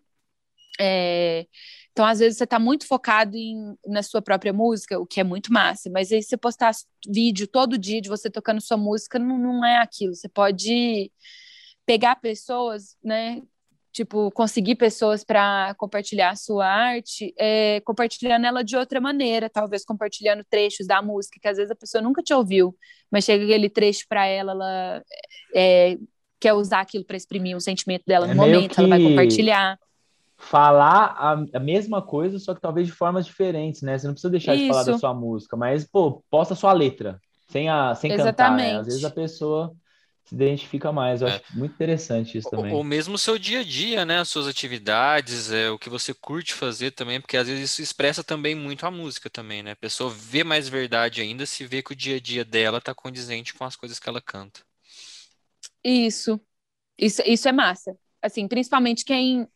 [0.79, 1.45] É...
[1.91, 5.23] Então, às vezes, você está muito focado em, na sua própria música, o que é
[5.23, 6.71] muito massa, mas aí você postar
[7.07, 10.15] vídeo todo dia de você tocando sua música não, não é aquilo.
[10.15, 11.11] Você pode
[11.85, 13.41] pegar pessoas, né?
[13.91, 19.84] Tipo, conseguir pessoas para compartilhar a sua arte, é, compartilhando ela de outra maneira, talvez
[19.84, 22.75] compartilhando trechos da música que às vezes a pessoa nunca te ouviu,
[23.12, 25.04] mas chega aquele trecho para ela, ela
[25.56, 25.97] é,
[26.39, 29.78] quer usar aquilo para exprimir um sentimento dela no é momento, ela vai compartilhar.
[30.38, 33.97] Falar a, a, mesma coisa, só que talvez de formas diferentes, né?
[33.97, 34.63] Você não precisa deixar Isso.
[34.63, 38.56] de falar da sua música, mas, pô, posta a sua letra, sem, a, sem cantar,
[38.56, 38.78] né?
[38.78, 39.75] Às vezes a pessoa
[40.25, 41.21] se identifica mais.
[41.21, 41.36] Eu é.
[41.36, 42.73] acho muito interessante isso também.
[42.73, 44.19] Ou, mesmo o seu dia a dia, né?
[44.19, 48.23] As suas atividades, é, o que você curte fazer também, porque às vezes isso expressa
[48.23, 49.71] também muito a música também, né?
[49.71, 52.93] A pessoa vê mais verdade ainda se vê que o dia a dia dela tá
[52.93, 54.62] condizente com as coisas que ela canta.
[55.84, 56.39] Isso.
[56.97, 57.97] Isso, isso é massa.
[58.21, 59.47] Assim, principalmente quem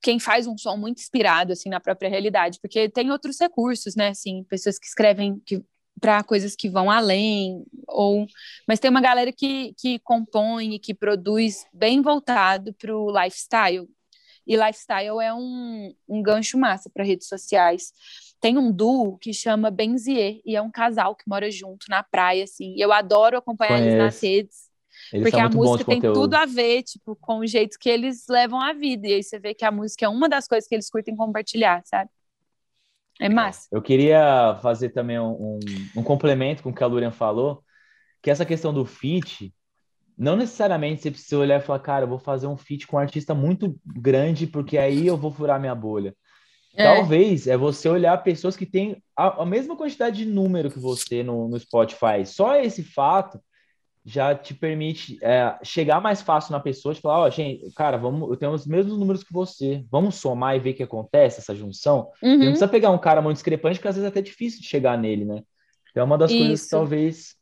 [0.00, 4.10] quem faz um som muito inspirado assim na própria realidade, porque tem outros recursos, né?
[4.10, 5.62] Assim, pessoas que escrevem que
[6.00, 8.26] para coisas que vão além, ou
[8.66, 13.88] mas tem uma galera que, que compõe e que produz bem voltado para o lifestyle.
[14.46, 17.92] E lifestyle é um, um gancho massa para redes sociais.
[18.40, 22.44] Tem um duo que chama Benzier, e é um casal que mora junto na praia,
[22.44, 22.74] assim.
[22.74, 23.88] E eu adoro acompanhar Conheço.
[23.88, 24.68] eles nas redes.
[25.12, 26.20] Eles porque a música tem conteúdo.
[26.20, 29.06] tudo a ver, tipo, com o jeito que eles levam a vida.
[29.06, 31.82] E aí você vê que a música é uma das coisas que eles curtem compartilhar,
[31.84, 32.10] sabe?
[33.20, 33.68] É massa.
[33.72, 35.58] Eu queria fazer também um, um,
[35.96, 37.62] um complemento com o que a Lurian falou,
[38.22, 39.52] que essa questão do fit,
[40.16, 43.00] não necessariamente você precisa olhar e falar, cara, eu vou fazer um fit com um
[43.00, 46.14] artista muito grande, porque aí eu vou furar minha bolha.
[46.76, 46.84] É.
[46.84, 51.22] Talvez é você olhar pessoas que têm a, a mesma quantidade de número que você
[51.22, 52.24] no, no Spotify.
[52.24, 53.40] Só esse fato
[54.08, 57.98] já te permite é, chegar mais fácil na pessoa e falar, ó, oh, gente, cara,
[57.98, 61.40] vamos, eu tenho os mesmos números que você, vamos somar e ver o que acontece,
[61.40, 62.08] essa junção.
[62.22, 62.30] Uhum.
[62.30, 64.96] Não precisa pegar um cara muito discrepante, porque às vezes é até difícil de chegar
[64.96, 65.42] nele, né?
[65.90, 66.40] Então é uma das Isso.
[66.40, 67.37] coisas que talvez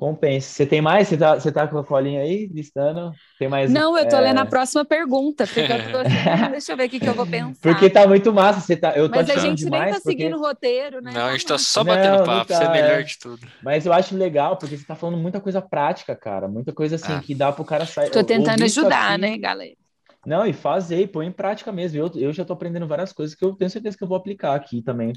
[0.00, 0.48] Compensa.
[0.48, 1.08] Você tem mais?
[1.08, 3.12] Você tá, você tá com a colinha aí, listando?
[3.38, 3.70] Tem mais?
[3.70, 4.20] Não, eu tô é...
[4.20, 5.44] lendo a próxima pergunta.
[5.44, 7.60] Eu tô assim, deixa eu ver o que, que eu vou pensar.
[7.60, 8.62] Porque tá muito massa.
[8.62, 10.00] Você tá, eu tô Mas a gente nem tá porque...
[10.00, 11.12] seguindo o roteiro, né?
[11.12, 12.48] Não, a gente tá só batendo não, papo.
[12.48, 13.02] Tá, você é melhor é.
[13.02, 13.46] de tudo.
[13.62, 16.48] Mas eu acho legal, porque você tá falando muita coisa prática, cara.
[16.48, 17.20] Muita coisa assim ah.
[17.20, 18.08] que dá pro cara sair.
[18.08, 19.20] Tô tentando ajudar, assim.
[19.20, 19.76] né, galera?
[20.24, 21.98] Não, e fazer, põe em prática mesmo.
[21.98, 24.54] Eu, eu já tô aprendendo várias coisas que eu tenho certeza que eu vou aplicar
[24.54, 25.12] aqui também.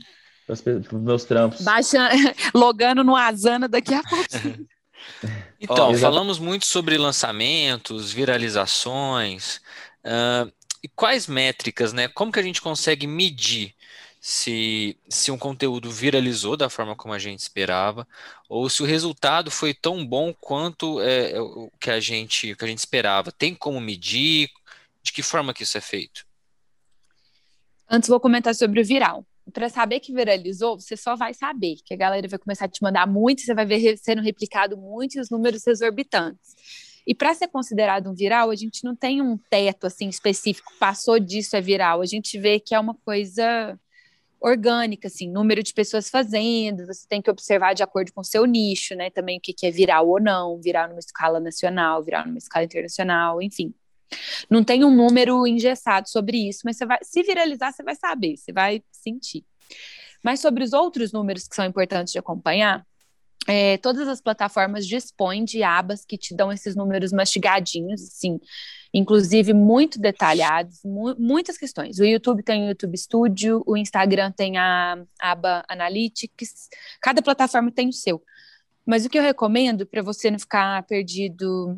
[0.46, 1.62] Para os meus trampos.
[1.62, 2.10] Baixa,
[2.54, 4.68] logando no Asana daqui a pouco.
[5.60, 9.62] Então, oh, falamos muito sobre lançamentos, viralizações.
[10.04, 10.52] Uh,
[10.84, 12.08] e quais métricas, né?
[12.10, 13.74] Como que a gente consegue medir
[14.20, 18.08] se, se um conteúdo viralizou da forma como a gente esperava,
[18.50, 22.64] ou se o resultado foi tão bom quanto é, é o que a gente que
[22.64, 23.32] a gente esperava?
[23.32, 24.50] Tem como medir?
[25.02, 26.26] De que forma que isso é feito?
[27.90, 31.94] Antes vou comentar sobre o viral para saber que viralizou, você só vai saber, que
[31.94, 35.22] a galera vai começar a te mandar muito, você vai ver sendo replicado muito e
[35.22, 36.56] os números exorbitantes.
[37.06, 41.20] E para ser considerado um viral, a gente não tem um teto assim específico, passou
[41.20, 42.02] disso é viral.
[42.02, 43.78] A gente vê que é uma coisa
[44.40, 48.46] orgânica, assim, número de pessoas fazendo, você tem que observar de acordo com o seu
[48.46, 49.10] nicho, né?
[49.10, 52.66] Também o que, que é viral ou não, viral numa escala nacional, viral numa escala
[52.66, 53.74] internacional, enfim.
[54.50, 58.38] Não tem um número engessado sobre isso, mas você vai, se viralizar, você vai saber,
[58.38, 59.44] você vai sentir.
[60.24, 62.86] Mas sobre os outros números que são importantes de acompanhar,
[63.48, 68.40] é, todas as plataformas dispõem de abas que te dão esses números mastigadinhos, assim,
[68.94, 72.00] inclusive muito detalhados, mu muitas questões.
[72.00, 76.70] O YouTube tem o YouTube Studio, o Instagram tem a aba Analytics,
[77.02, 78.24] cada plataforma tem o seu.
[78.86, 81.78] Mas o que eu recomendo para você não ficar perdido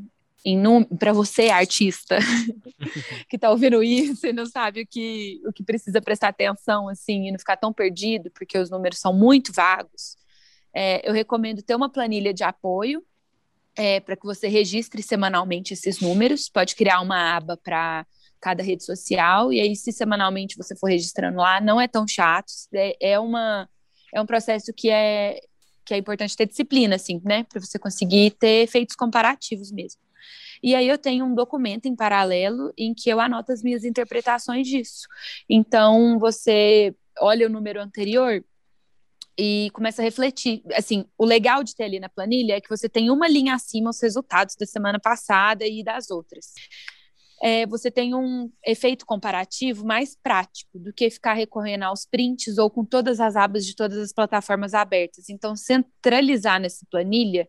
[0.99, 2.19] para você, artista,
[3.29, 7.27] que está ouvindo isso e não sabe o que, o que precisa prestar atenção, assim,
[7.27, 10.17] e não ficar tão perdido, porque os números são muito vagos,
[10.75, 13.01] é, eu recomendo ter uma planilha de apoio
[13.77, 16.49] é, para que você registre semanalmente esses números.
[16.49, 18.05] Pode criar uma aba para
[18.41, 22.51] cada rede social, e aí, se semanalmente você for registrando lá, não é tão chato,
[22.73, 23.67] é, é, uma,
[24.13, 25.39] é um processo que é,
[25.83, 29.99] que é importante ter disciplina, assim, né, para você conseguir ter efeitos comparativos mesmo.
[30.65, 34.67] E aí eu tenho um documento em paralelo em que eu anoto as minhas interpretações
[34.67, 35.07] disso.
[35.47, 38.43] Então, você olha o número anterior
[39.37, 40.63] e começa a refletir.
[40.73, 43.91] Assim, o legal de ter ali na planilha é que você tem uma linha acima
[43.91, 46.47] os resultados da semana passada e das outras.
[47.43, 52.71] É, você tem um efeito comparativo mais prático do que ficar recorrendo aos prints ou
[52.71, 55.29] com todas as abas de todas as plataformas abertas.
[55.29, 57.47] Então, centralizar nessa planilha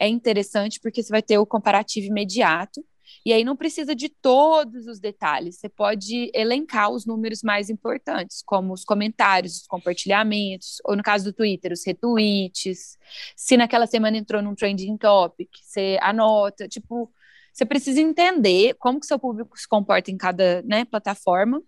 [0.00, 2.84] é interessante porque você vai ter o comparativo imediato.
[3.24, 8.42] E aí não precisa de todos os detalhes, você pode elencar os números mais importantes,
[8.44, 12.98] como os comentários, os compartilhamentos, ou no caso do Twitter, os retweets.
[13.34, 17.10] Se naquela semana entrou num trending topic, você anota, tipo,
[17.52, 21.62] você precisa entender como que seu público se comporta em cada né, plataforma.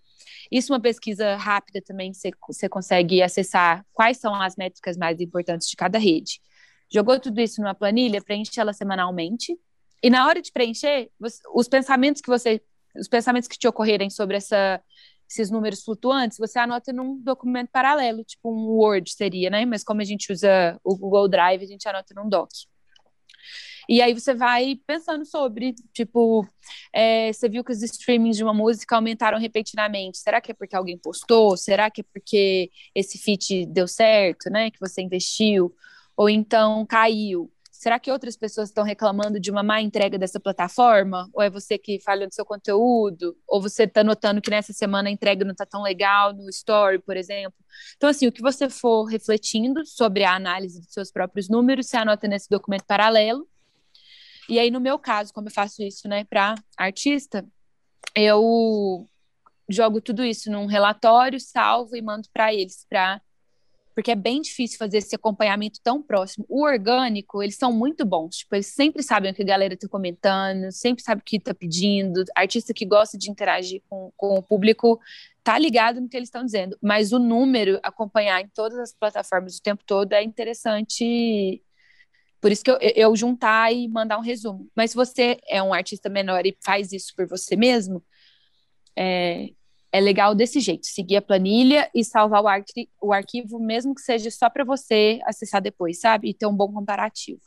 [0.51, 5.69] Isso uma pesquisa rápida também, você, você consegue acessar quais são as métricas mais importantes
[5.69, 6.41] de cada rede
[6.93, 9.59] jogou tudo isso numa planilha, preenche ela semanalmente.
[10.03, 12.61] E na hora de preencher, você, os pensamentos que você,
[12.95, 14.81] os pensamentos que te ocorrerem sobre essa,
[15.29, 19.65] esses números flutuantes, você anota num documento paralelo, tipo um Word seria, né?
[19.65, 22.51] Mas como a gente usa o Google Drive, a gente anota num doc.
[23.89, 26.47] E aí você vai pensando sobre, tipo,
[26.93, 30.19] é, você viu que os streamings de uma música aumentaram repentinamente.
[30.19, 31.57] Será que é porque alguém postou?
[31.57, 34.73] Será que é porque esse feat deu certo, né?
[34.73, 35.73] Que você investiu?
[36.17, 37.53] Ou então caiu.
[37.71, 41.29] Será que outras pessoas estão reclamando de uma má entrega dessa plataforma?
[41.33, 43.37] Ou é você que falha no seu conteúdo?
[43.47, 46.99] Ou você está notando que nessa semana a entrega não está tão legal no Story,
[46.99, 47.55] por exemplo?
[47.97, 51.99] Então, assim, o que você for refletindo sobre a análise dos seus próprios números, você
[51.99, 53.47] anota nesse documento paralelo.
[54.49, 57.47] E aí, no meu caso, como eu faço isso, né, para artista,
[58.15, 59.07] eu
[59.69, 63.21] jogo tudo isso num relatório, salvo e mando para eles, para
[63.97, 66.45] porque é bem difícil fazer esse acompanhamento tão próximo.
[66.51, 69.89] O orgânico, eles são muito bons, tipo, eles sempre sabem o que a galera está
[69.89, 74.43] comentando, sempre sabe o que está pedindo, artista que gosta de interagir com, com o
[74.43, 75.01] público
[75.43, 79.57] tá ligado no que eles estão dizendo, mas o número, acompanhar em todas as plataformas
[79.57, 81.63] o tempo todo é interessante.
[82.41, 84.69] Por isso que eu, eu juntar e mandar um resumo.
[84.75, 88.05] Mas se você é um artista menor e faz isso por você mesmo,
[88.97, 89.51] é,
[89.97, 94.03] é legal desse jeito, seguir a planilha e salvar o, arqui o arquivo, mesmo que
[94.03, 96.29] seja só para você acessar depois, sabe?
[96.29, 97.41] E ter um bom comparativo.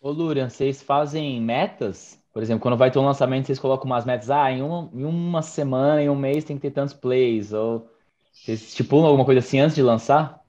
[0.00, 2.16] Ô, Lurian, vocês fazem metas?
[2.32, 5.04] Por exemplo, quando vai ter um lançamento, vocês colocam umas metas, ah, em uma, em
[5.04, 7.90] uma semana, em um mês tem que ter tantos plays, ou
[8.32, 10.39] vocês estipulam alguma coisa assim antes de lançar?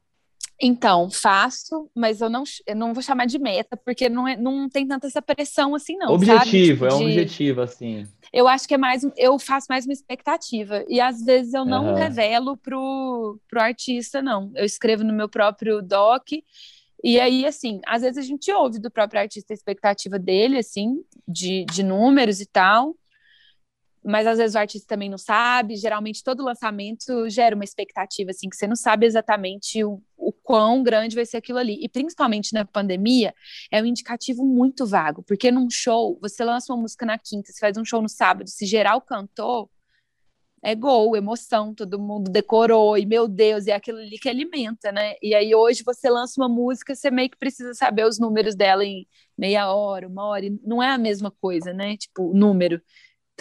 [0.64, 4.70] Então, faço, mas eu não, eu não vou chamar de meta, porque não, é, não
[4.70, 6.14] tem tanta essa pressão assim, não.
[6.14, 8.08] Objetivo, tipo, é um objetivo, assim.
[8.32, 10.86] Eu acho que é mais, eu faço mais uma expectativa.
[10.88, 11.96] E às vezes eu não uhum.
[11.96, 14.52] revelo pro, pro artista, não.
[14.56, 16.28] Eu escrevo no meu próprio doc.
[17.04, 21.04] E aí, assim, às vezes a gente ouve do próprio artista a expectativa dele, assim,
[21.28, 22.96] de, de números e tal
[24.04, 25.76] mas às vezes o artista também não sabe.
[25.76, 30.84] Geralmente todo lançamento gera uma expectativa assim que você não sabe exatamente o, o quão
[30.84, 31.78] grande vai ser aquilo ali.
[31.84, 33.34] E principalmente na pandemia
[33.72, 37.60] é um indicativo muito vago, porque num show você lança uma música na quinta, você
[37.60, 39.70] faz um show no sábado, se geral cantou
[40.64, 45.16] é gol, emoção, todo mundo decorou, e meu Deus, é aquilo ali que alimenta, né?
[45.22, 48.86] E aí hoje você lança uma música, você meio que precisa saber os números dela
[48.86, 51.98] em meia hora, uma hora, e não é a mesma coisa, né?
[51.98, 52.80] Tipo, número.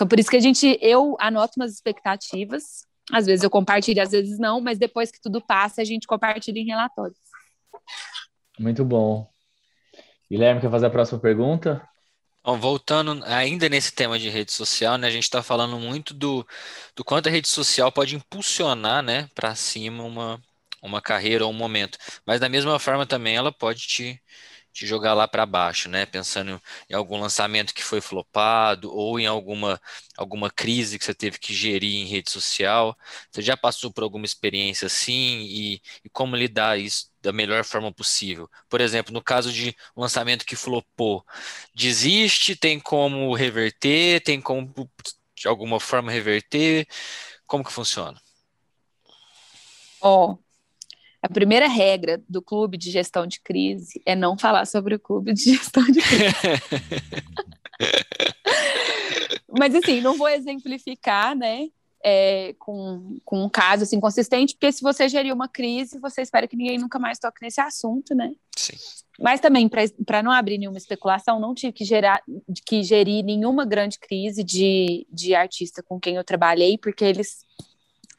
[0.01, 4.12] Então, por isso que a gente, eu anoto umas expectativas, às vezes eu compartilho, às
[4.12, 7.18] vezes não, mas depois que tudo passa, a gente compartilha em relatórios.
[8.59, 9.30] Muito bom.
[10.30, 11.86] Guilherme, quer fazer a próxima pergunta?
[12.42, 16.46] Bom, voltando ainda nesse tema de rede social, né, a gente está falando muito do,
[16.96, 20.40] do quanto a rede social pode impulsionar né, para cima uma,
[20.80, 21.98] uma carreira ou um momento.
[22.24, 24.22] Mas da mesma forma também ela pode te,
[24.72, 26.06] te jogar lá para baixo, né?
[26.06, 29.80] Pensando em algum lançamento que foi flopado ou em alguma,
[30.16, 32.96] alguma crise que você teve que gerir em rede social.
[33.30, 37.92] Você já passou por alguma experiência assim e, e como lidar isso da melhor forma
[37.92, 38.48] possível?
[38.68, 41.24] Por exemplo, no caso de um lançamento que flopou,
[41.74, 44.72] desiste, tem como reverter, tem como
[45.36, 46.86] de alguma forma reverter?
[47.46, 48.20] Como que funciona?
[50.00, 50.38] Ó, oh,
[51.22, 55.32] a primeira regra do clube de gestão de crise é não falar sobre o clube
[55.34, 56.34] de gestão de crise.
[59.58, 61.68] Mas assim, não vou exemplificar, né?
[62.02, 66.48] É, com, com um caso assim consistente, porque se você gerir uma crise, você espera
[66.48, 68.32] que ninguém nunca mais toque nesse assunto, né?
[68.56, 68.76] Sim.
[69.20, 69.68] Mas também,
[70.06, 72.22] para não abrir nenhuma especulação, não tive que, gerar,
[72.66, 77.44] que gerir nenhuma grande crise de, de artista com quem eu trabalhei, porque eles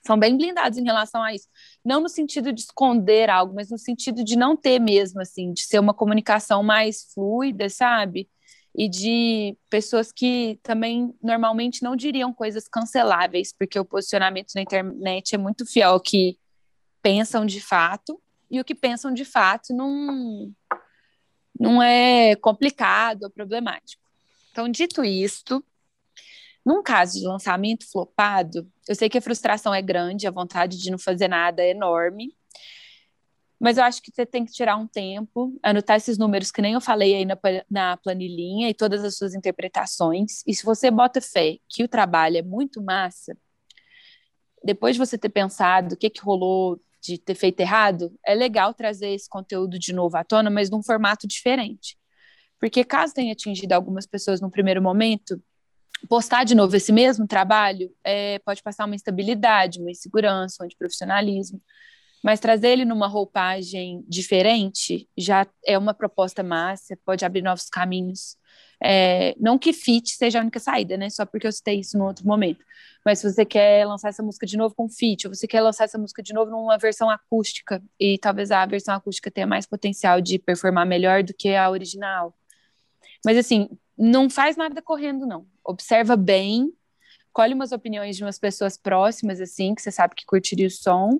[0.05, 1.47] são bem blindados em relação a isso.
[1.83, 5.63] Não no sentido de esconder algo, mas no sentido de não ter mesmo, assim, de
[5.63, 8.29] ser uma comunicação mais fluida, sabe?
[8.75, 15.35] E de pessoas que também normalmente não diriam coisas canceláveis, porque o posicionamento na internet
[15.35, 16.37] é muito fiel ao que
[17.01, 20.51] pensam de fato, e o que pensam de fato não,
[21.59, 24.03] não é complicado ou problemático.
[24.51, 25.63] Então, dito isto,
[26.65, 30.91] num caso de lançamento flopado, eu sei que a frustração é grande, a vontade de
[30.91, 32.35] não fazer nada é enorme,
[33.61, 36.73] mas eu acho que você tem que tirar um tempo, anotar esses números que nem
[36.73, 37.37] eu falei aí na,
[37.69, 40.41] na planilhinha e todas as suas interpretações.
[40.47, 43.37] E se você bota fé que o trabalho é muito massa,
[44.63, 48.73] depois de você ter pensado o que, que rolou de ter feito errado, é legal
[48.73, 51.97] trazer esse conteúdo de novo à tona, mas num formato diferente.
[52.59, 55.39] Porque caso tenha atingido algumas pessoas no primeiro momento,
[56.07, 61.61] postar de novo esse mesmo trabalho é, pode passar uma instabilidade, uma insegurança, um profissionalismo,
[62.23, 68.37] mas trazer ele numa roupagem diferente já é uma proposta massa, pode abrir novos caminhos.
[68.83, 71.09] É, não que fit seja a única saída, né?
[71.09, 72.63] Só porque eu citei isso no outro momento.
[73.05, 75.85] Mas se você quer lançar essa música de novo com fit, ou você quer lançar
[75.85, 80.21] essa música de novo numa versão acústica, e talvez a versão acústica tenha mais potencial
[80.21, 82.35] de performar melhor do que a original.
[83.25, 83.69] Mas assim,
[84.01, 85.45] não faz nada correndo, não.
[85.63, 86.73] Observa bem,
[87.31, 91.19] colhe umas opiniões de umas pessoas próximas, assim, que você sabe que curtiria o som,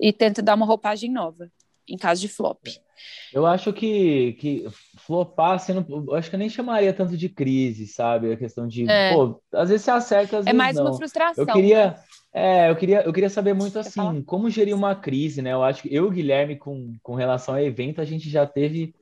[0.00, 1.50] e tenta dar uma roupagem nova,
[1.86, 2.66] em caso de flop.
[3.32, 4.66] Eu acho que, que
[4.98, 8.32] flopar, você não, eu acho que eu nem chamaria tanto de crise, sabe?
[8.32, 9.12] A questão de, é.
[9.12, 10.86] pô, às vezes você acerta, às é vezes mais não.
[10.86, 11.44] uma frustração.
[11.44, 11.96] Eu queria,
[12.32, 15.52] é, eu queria, eu queria saber muito assim, como gerir uma crise, né?
[15.52, 18.94] Eu acho que eu, Guilherme, com, com relação ao evento, a gente já teve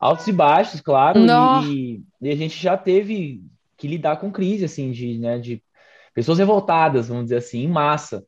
[0.00, 1.20] altos e baixos, claro,
[1.66, 3.44] e, e, a gente já teve
[3.76, 5.62] que lidar com crise, assim, de, né, de
[6.14, 8.24] pessoas revoltadas, vamos dizer assim, em massa.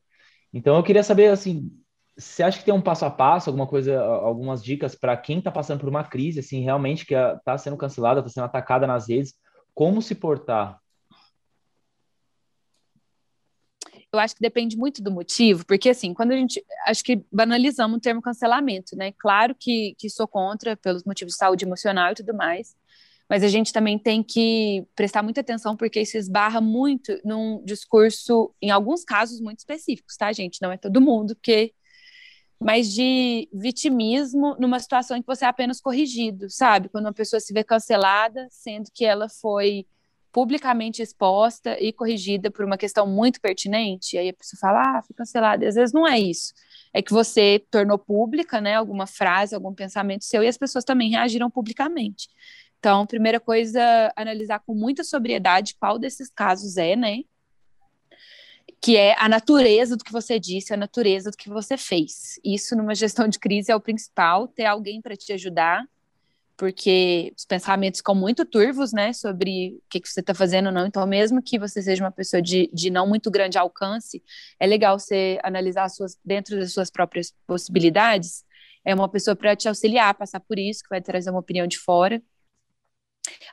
[0.53, 1.71] Então eu queria saber, assim,
[2.15, 5.51] você acha que tem um passo a passo, alguma coisa, algumas dicas para quem está
[5.51, 9.33] passando por uma crise, assim, realmente que está sendo cancelada, está sendo atacada nas redes,
[9.73, 10.79] como se portar?
[14.13, 16.63] Eu acho que depende muito do motivo, porque assim, quando a gente.
[16.85, 19.11] Acho que banalizamos o termo cancelamento, né?
[19.13, 22.75] Claro que, que sou contra pelos motivos de saúde emocional e tudo mais,
[23.27, 28.53] mas a gente também tem que prestar muita atenção porque isso esbarra muito num discurso,
[28.61, 30.61] em alguns casos muito específicos, tá, gente?
[30.61, 31.73] Não é todo mundo, porque
[32.59, 36.87] mas de vitimismo numa situação em que você é apenas corrigido, sabe?
[36.89, 39.85] Quando uma pessoa se vê cancelada, sendo que ela foi
[40.33, 45.15] publicamente exposta e corrigida por uma questão muito pertinente, aí a pessoa fala, ah, fui
[45.15, 45.63] cancelada.
[45.63, 46.53] E às vezes não é isso.
[46.91, 51.11] É que você tornou pública, né, alguma frase, algum pensamento seu, e as pessoas também
[51.11, 52.27] reagiram publicamente.
[52.79, 57.19] Então, primeira coisa, analisar com muita sobriedade qual desses casos é, né?
[58.81, 62.37] que é a natureza do que você disse, a natureza do que você fez.
[62.43, 65.87] Isso numa gestão de crise é o principal, ter alguém para te ajudar,
[66.57, 70.71] porque os pensamentos ficam muito turvos, né, sobre o que, que você está fazendo ou
[70.71, 70.85] não.
[70.85, 74.23] Então, mesmo que você seja uma pessoa de, de não muito grande alcance,
[74.59, 78.43] é legal você analisar suas, dentro das suas próprias possibilidades.
[78.85, 81.67] É uma pessoa para te auxiliar a passar por isso, que vai trazer uma opinião
[81.67, 82.21] de fora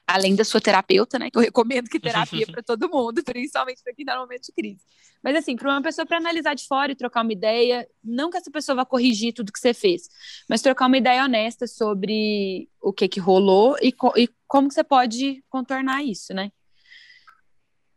[0.07, 1.31] além da sua terapeuta, né?
[1.31, 4.53] Que eu recomendo que terapia para todo mundo, principalmente para quem está no momento de
[4.53, 4.81] crise.
[5.23, 8.39] Mas assim, para uma pessoa para analisar de fora e trocar uma ideia, não que
[8.39, 10.09] essa pessoa vá corrigir tudo que você fez,
[10.49, 14.75] mas trocar uma ideia honesta sobre o que que rolou e, co e como que
[14.75, 16.51] você pode contornar isso, né?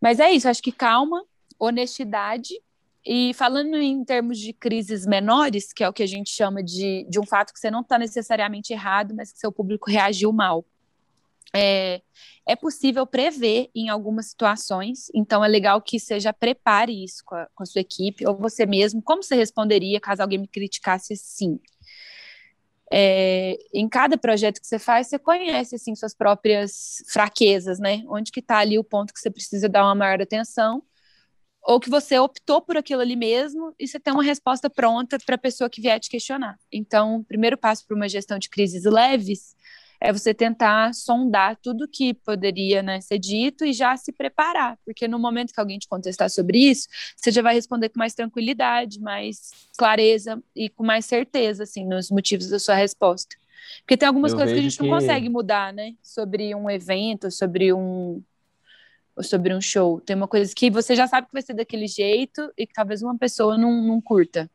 [0.01, 1.23] Mas é isso, acho que calma,
[1.57, 2.53] honestidade
[3.05, 7.05] e falando em termos de crises menores, que é o que a gente chama de,
[7.09, 10.65] de um fato que você não está necessariamente errado, mas que seu público reagiu mal
[11.55, 12.01] é,
[12.47, 17.47] é possível prever em algumas situações, então é legal que já prepare isso com a,
[17.55, 21.59] com a sua equipe, ou você mesmo, como você responderia caso alguém me criticasse assim?
[22.91, 28.03] É, em cada projeto que você faz, você conhece assim suas próprias fraquezas, né?
[28.07, 30.83] Onde que está ali o ponto que você precisa dar uma maior atenção,
[31.63, 35.35] ou que você optou por aquilo ali mesmo e você tem uma resposta pronta para
[35.35, 36.59] a pessoa que vier te questionar.
[36.71, 39.55] Então, o primeiro passo para uma gestão de crises leves
[40.03, 45.07] é você tentar sondar tudo que poderia né, ser dito e já se preparar, porque
[45.07, 48.99] no momento que alguém te contestar sobre isso, você já vai responder com mais tranquilidade,
[48.99, 53.37] mais clareza e com mais certeza, assim, nos motivos da sua resposta.
[53.79, 54.83] Porque tem algumas Eu coisas que a gente que...
[54.83, 55.93] não consegue mudar, né?
[56.03, 58.21] Sobre um evento, sobre um
[59.21, 60.01] sobre um show.
[60.01, 63.01] Tem uma coisa que você já sabe que vai ser daquele jeito e que talvez
[63.01, 64.51] uma pessoa não, não curta.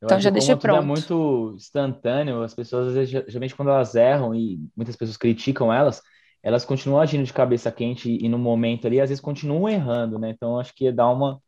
[0.00, 0.82] Eu então já deixa é pronto.
[0.82, 5.72] É muito instantâneo, as pessoas, às vezes, geralmente quando elas erram e muitas pessoas criticam
[5.72, 6.02] elas,
[6.42, 10.30] elas continuam agindo de cabeça quente e no momento ali, às vezes continuam errando, né?
[10.30, 11.38] Então acho que dá uma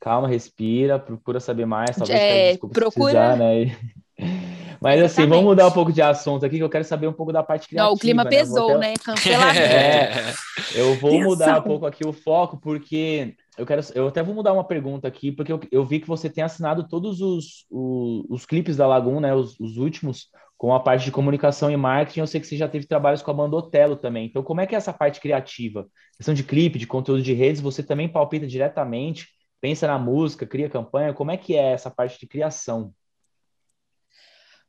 [0.00, 2.90] calma, respira, procura saber mais, talvez é, procura...
[2.90, 3.76] precisar, né?
[4.80, 7.32] Mas assim, vamos mudar um pouco de assunto aqui, que eu quero saber um pouco
[7.32, 7.88] da parte criativa.
[7.88, 8.30] Não, o clima né?
[8.30, 8.78] pesou, até...
[8.78, 8.94] né?
[9.04, 9.58] Cancelamento.
[9.58, 10.32] É,
[10.76, 14.52] eu vou mudar um pouco aqui o foco, porque eu quero, eu até vou mudar
[14.52, 18.46] uma pergunta aqui, porque eu, eu vi que você tem assinado todos os, os, os
[18.46, 19.34] clipes da Lagoon, né?
[19.34, 22.20] Os, os, últimos, com a parte de comunicação e marketing.
[22.20, 24.26] Eu sei que você já teve trabalhos com a banda Otelo também.
[24.26, 25.86] Então, como é que é essa parte criativa?
[26.16, 29.26] Questão de clipe, de conteúdo de redes, você também palpita diretamente,
[29.60, 31.12] pensa na música, cria campanha.
[31.12, 32.94] Como é que é essa parte de criação?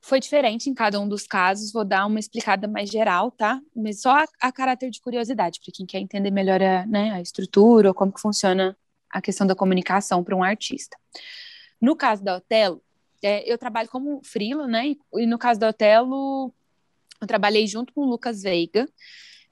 [0.01, 3.61] Foi diferente em cada um dos casos, vou dar uma explicada mais geral, tá?
[3.75, 7.21] Mas só a, a caráter de curiosidade, para quem quer entender melhor a, né, a
[7.21, 8.77] estrutura ou como que funciona
[9.09, 10.97] a questão da comunicação para um artista.
[11.81, 12.81] No caso da Otelo,
[13.21, 14.89] é, eu trabalho como freela, né?
[14.89, 16.53] E, e no caso da Otelo,
[17.19, 18.87] eu trabalhei junto com o Lucas Veiga,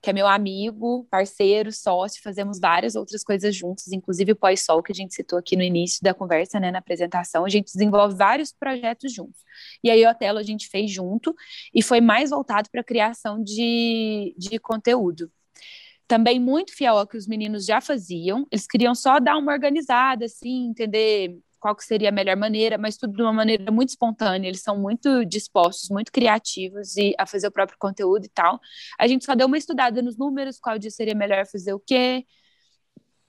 [0.01, 4.91] que é meu amigo, parceiro, sócio, fazemos várias outras coisas juntos, inclusive o Pós-Sol, que
[4.91, 8.51] a gente citou aqui no início da conversa, né, na apresentação, a gente desenvolve vários
[8.51, 9.41] projetos juntos.
[9.83, 11.35] E aí o Otelo a gente fez junto,
[11.73, 15.31] e foi mais voltado para a criação de, de conteúdo.
[16.07, 20.25] Também muito fiel ao que os meninos já faziam, eles queriam só dar uma organizada,
[20.25, 24.47] assim, entender qual que seria a melhor maneira, mas tudo de uma maneira muito espontânea.
[24.47, 28.59] Eles são muito dispostos, muito criativos e a fazer o próprio conteúdo e tal.
[28.99, 32.25] A gente só deu uma estudada nos números, qual dia seria melhor fazer o quê,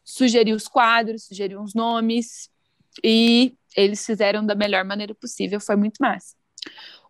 [0.05, 2.51] sugeriu os quadros, sugeriu os nomes
[3.05, 5.61] e eles fizeram da melhor maneira possível.
[5.61, 6.35] Foi muito massa.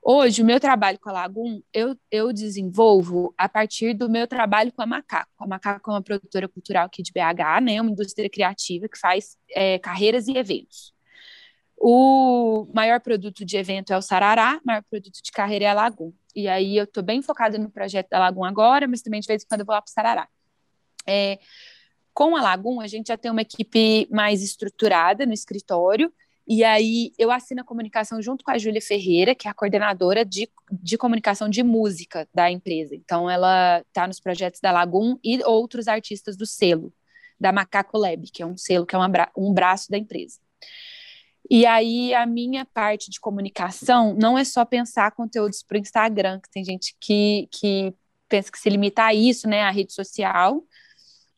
[0.03, 4.73] Hoje, o meu trabalho com a Lagum, eu, eu desenvolvo a partir do meu trabalho
[4.73, 5.31] com a Macaco.
[5.39, 7.81] A Macaco é uma produtora cultural aqui de BH, né?
[7.81, 10.95] Uma indústria criativa que faz é, carreiras e eventos.
[11.81, 16.13] O maior produto de evento é o Sarará, maior produto de carreira é a Lagoon.
[16.35, 19.43] E aí eu estou bem focada no projeto da Lagoon agora, mas também de vez
[19.45, 20.29] em quando eu vou lá para o Sarará.
[21.07, 21.39] É,
[22.13, 26.13] com a Lagoon, a gente já tem uma equipe mais estruturada no escritório,
[26.51, 30.25] E aí eu assino a comunicação junto com a Júlia Ferreira, que é a coordenadora
[30.25, 32.95] de, de comunicação de música da empresa.
[32.95, 36.91] Então ela está nos projetos da Lagum e outros artistas do selo,
[37.39, 39.03] da Macaco Lab, que é um selo que é um,
[39.37, 40.39] um braço da empresa.
[41.51, 46.41] E aí a minha parte de comunicação não é só pensar conteúdos para o Instagram,
[46.41, 47.95] que tem gente que, que
[48.29, 50.63] pensa que se limita a isso, né, a rede social,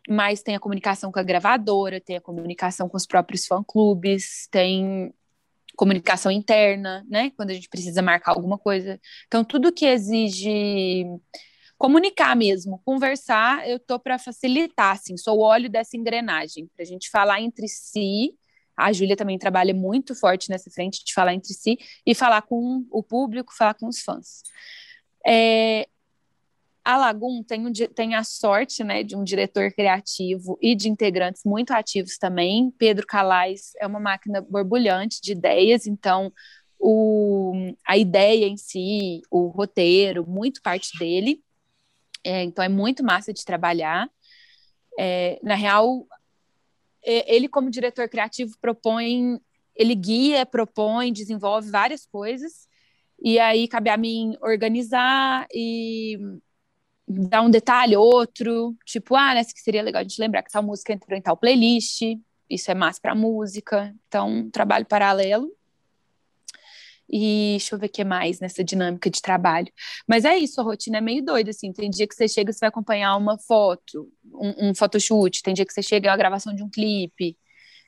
[0.09, 5.15] mas tem a comunicação com a gravadora, tem a comunicação com os próprios fã-clubes, tem
[5.77, 9.01] comunicação interna, né, quando a gente precisa marcar alguma coisa.
[9.29, 11.05] Então, tudo que exige
[11.79, 16.87] comunicar mesmo, conversar, eu tô para facilitar, assim, sou o óleo dessa engrenagem, para a
[16.87, 18.35] gente falar entre si
[18.85, 22.87] a Júlia também trabalha muito forte nessa frente de falar entre si e falar com
[22.91, 24.43] o público, falar com os fãs.
[25.27, 25.87] É,
[26.85, 31.43] a Lagum tem, um, tem a sorte né, de um diretor criativo e de integrantes
[31.45, 32.71] muito ativos também.
[32.79, 36.33] Pedro Calais é uma máquina borbulhante de ideias, então
[36.79, 41.43] o, a ideia em si, o roteiro, muito parte dele.
[42.25, 44.09] É, então é muito massa de trabalhar.
[44.99, 46.07] É, na real,
[47.05, 49.41] ele, como diretor criativo, propõe,
[49.75, 52.69] ele guia, propõe, desenvolve várias coisas,
[53.23, 56.19] e aí cabe a mim organizar e
[57.07, 60.63] dar um detalhe, outro, tipo, ah, nessa que seria legal a gente lembrar que tal
[60.63, 62.03] música entrou em tal playlist,
[62.49, 65.51] isso é massa para música, então, trabalho paralelo.
[67.13, 69.73] E deixa eu ver o que mais nessa dinâmica de trabalho.
[70.07, 71.73] Mas é isso, a rotina é meio doida, assim.
[71.73, 75.43] Tem dia que você chega e você vai acompanhar uma foto, um, um photoshoot.
[75.43, 77.37] Tem dia que você chega é a gravação de um clipe.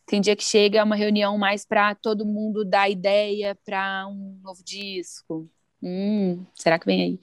[0.06, 4.40] Tem dia que chega é uma reunião mais para todo mundo dar ideia para um
[4.42, 5.48] novo disco.
[5.82, 7.20] Hum, será que vem aí?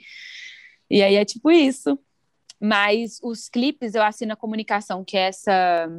[0.89, 1.99] E aí é tipo isso.
[2.59, 5.89] Mas os clipes eu assino a comunicação, que é essa,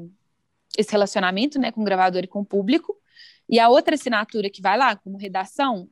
[0.77, 3.00] esse relacionamento né, com o gravador e com o público.
[3.51, 5.89] E a outra assinatura que vai lá, como redação,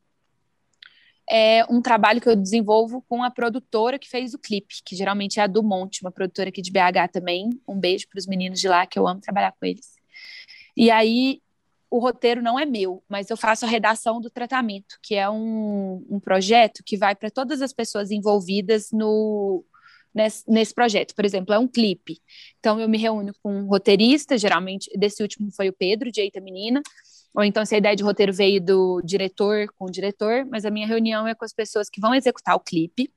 [1.28, 5.40] é um trabalho que eu desenvolvo com a produtora que fez o clipe, que geralmente
[5.40, 7.50] é a do Monte, uma produtora aqui de BH também.
[7.66, 9.96] Um beijo para os meninos de lá, que eu amo trabalhar com eles.
[10.76, 11.42] E aí,
[11.90, 16.06] o roteiro não é meu, mas eu faço a redação do tratamento, que é um,
[16.08, 19.64] um projeto que vai para todas as pessoas envolvidas no,
[20.14, 21.14] nesse, nesse, projeto.
[21.14, 22.20] Por exemplo, é um clipe.
[22.60, 26.40] Então, eu me reúno com um roteirista, geralmente, desse último foi o Pedro, de Eita
[26.40, 26.80] Menina,
[27.34, 30.70] ou então se a ideia de roteiro veio do diretor com o diretor, mas a
[30.70, 33.12] minha reunião é com as pessoas que vão executar o clipe.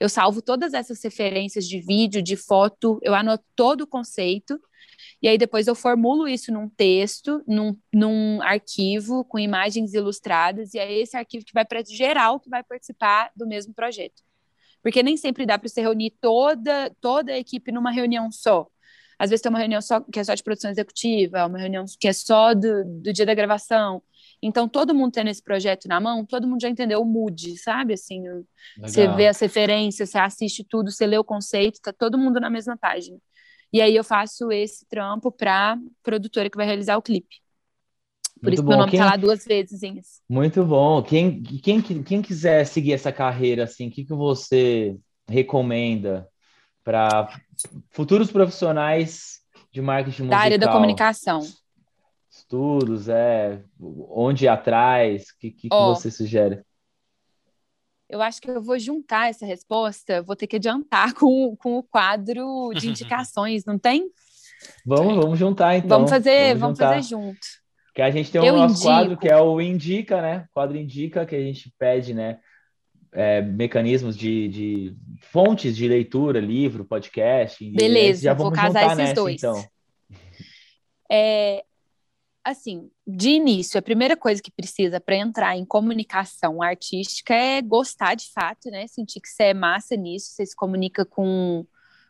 [0.00, 4.60] Eu salvo todas essas referências de vídeo, de foto, eu anoto todo o conceito,
[5.20, 10.78] e aí depois eu formulo isso num texto, num, num arquivo com imagens ilustradas, e
[10.78, 14.22] é esse arquivo que vai para geral que vai participar do mesmo projeto.
[14.82, 18.68] Porque nem sempre dá para você reunir toda, toda a equipe numa reunião só.
[19.18, 22.06] Às vezes tem uma reunião só que é só de produção executiva, uma reunião que
[22.06, 24.02] é só do, do dia da gravação.
[24.40, 27.94] Então, todo mundo tendo esse projeto na mão, todo mundo já entendeu o mood, sabe?
[27.94, 28.44] Assim, Legal.
[28.80, 32.48] você vê as referências, você assiste tudo, você lê o conceito, tá todo mundo na
[32.48, 33.18] mesma página.
[33.72, 37.36] E aí eu faço esse trampo para produtora que vai realizar o clipe.
[38.40, 38.68] Por Muito isso bom.
[38.68, 39.00] meu nome quem...
[39.00, 39.80] tá lá duas vezes.
[40.28, 41.02] Muito bom.
[41.02, 44.96] Quem, quem, quem quiser seguir essa carreira, assim, o que, que você
[45.28, 46.26] recomenda
[46.88, 47.28] para
[47.90, 50.38] futuros profissionais de marketing musical.
[50.38, 51.40] Da área da comunicação.
[52.30, 56.62] Estudos, é, onde ir atrás, o que, que, oh, que você sugere?
[58.08, 61.82] Eu acho que eu vou juntar essa resposta, vou ter que adiantar com, com o
[61.82, 64.10] quadro de indicações, não tem?
[64.86, 65.90] Vamos, vamos juntar então.
[65.90, 67.46] Vamos fazer, vamos, vamos fazer junto.
[67.94, 68.88] Que a gente tem o eu nosso indico.
[68.88, 70.46] quadro que é o Indica, né?
[70.48, 72.38] O quadro Indica que a gente pede, né?
[73.12, 77.64] É, mecanismos de, de, fontes de leitura, livro, podcast.
[77.70, 79.36] Beleza, já vamos vou casar esses nessa, dois.
[79.36, 79.64] Então.
[81.10, 81.64] É,
[82.44, 88.14] assim, de início, a primeira coisa que precisa para entrar em comunicação artística é gostar
[88.14, 88.86] de fato, né?
[88.86, 91.66] Sentir que você é massa nisso, você se comunica com,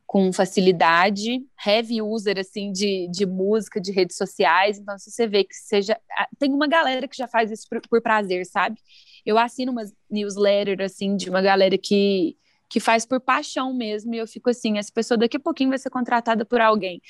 [0.09, 4.78] com facilidade, heavy user, assim, de, de música, de redes sociais.
[4.78, 6.00] Então, se você vê que seja...
[6.38, 8.80] Tem uma galera que já faz isso por, por prazer, sabe?
[9.26, 12.38] Eu assino uma newsletter, assim, de uma galera que,
[12.70, 15.78] que faz por paixão mesmo, e eu fico assim, essa pessoa daqui a pouquinho vai
[15.78, 17.02] ser contratada por alguém.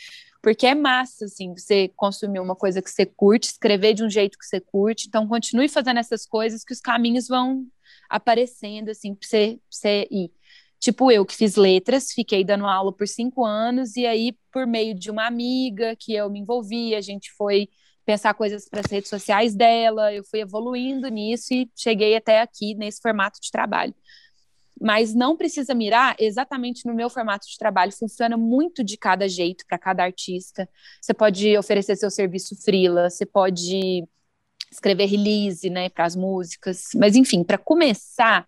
[0.42, 4.36] Porque é massa, assim, você consumir uma coisa que você curte, escrever de um jeito
[4.36, 7.64] que você curte, então continue fazendo essas coisas que os caminhos vão
[8.10, 10.32] aparecendo, assim, pra você, você ir.
[10.80, 14.94] Tipo eu, que fiz letras, fiquei dando aula por cinco anos, e aí, por meio
[14.94, 17.68] de uma amiga que eu me envolvi, a gente foi
[18.04, 22.74] pensar coisas para as redes sociais dela, eu fui evoluindo nisso e cheguei até aqui
[22.74, 23.94] nesse formato de trabalho.
[24.80, 29.64] Mas não precisa mirar exatamente no meu formato de trabalho, funciona muito de cada jeito
[29.66, 30.68] para cada artista.
[31.02, 34.04] Você pode oferecer seu serviço freela, você pode
[34.70, 36.84] escrever release, né, para as músicas.
[36.94, 38.46] Mas enfim, para começar,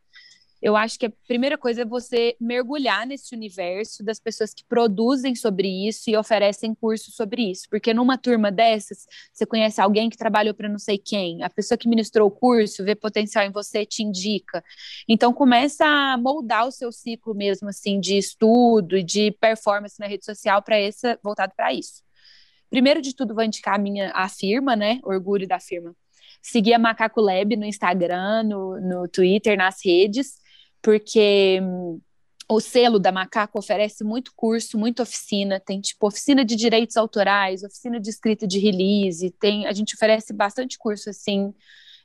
[0.63, 5.35] eu acho que a primeira coisa é você mergulhar nesse universo das pessoas que produzem
[5.35, 7.67] sobre isso e oferecem cursos sobre isso.
[7.71, 11.79] Porque numa turma dessas, você conhece alguém que trabalhou para não sei quem, a pessoa
[11.79, 14.63] que ministrou o curso vê potencial em você, te indica.
[15.09, 20.07] Então começa a moldar o seu ciclo mesmo assim de estudo e de performance na
[20.07, 22.03] rede social para esse voltado para isso.
[22.69, 25.01] Primeiro de tudo, vou indicar a minha a firma, né?
[25.03, 25.97] Orgulho da firma.
[26.43, 30.40] Seguir a Macaco Lab no Instagram, no, no Twitter, nas redes
[30.83, 32.01] porque hum,
[32.49, 37.63] o selo da Macaco oferece muito curso, muita oficina, tem tipo oficina de direitos autorais,
[37.63, 41.55] oficina de escrita de release, tem, a gente oferece bastante curso assim,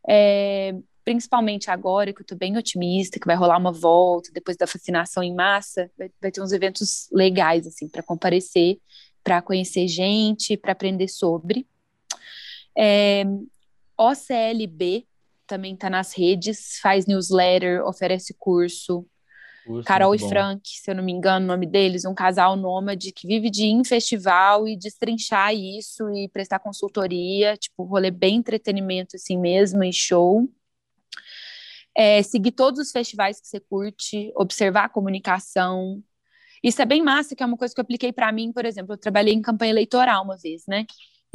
[0.07, 4.67] é, principalmente agora que eu estou bem otimista, que vai rolar uma volta depois da
[4.67, 8.78] vacinação em massa, vai, vai ter uns eventos legais assim para comparecer,
[9.23, 11.67] para conhecer gente, para aprender sobre.
[12.78, 13.23] É,
[13.97, 15.07] OCLB
[15.45, 19.05] também está nas redes, faz newsletter, oferece curso.
[19.65, 20.29] curso Carol e bom.
[20.29, 23.65] Frank, se eu não me engano, o nome deles, um casal nômade que vive de
[23.65, 29.83] ir em festival e destrinchar isso e prestar consultoria, tipo, rolê bem entretenimento assim mesmo
[29.83, 30.49] e show.
[31.97, 36.03] É, seguir todos os festivais que você curte, observar a comunicação.
[36.61, 38.93] Isso é bem massa, que é uma coisa que eu apliquei para mim, por exemplo,
[38.93, 40.85] eu trabalhei em campanha eleitoral uma vez, né?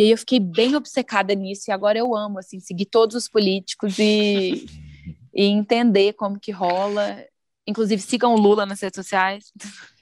[0.01, 3.29] E aí eu fiquei bem obcecada nisso e agora eu amo assim seguir todos os
[3.29, 4.65] políticos e,
[5.35, 7.23] e entender como que rola.
[7.67, 9.53] Inclusive sigam o Lula nas redes sociais.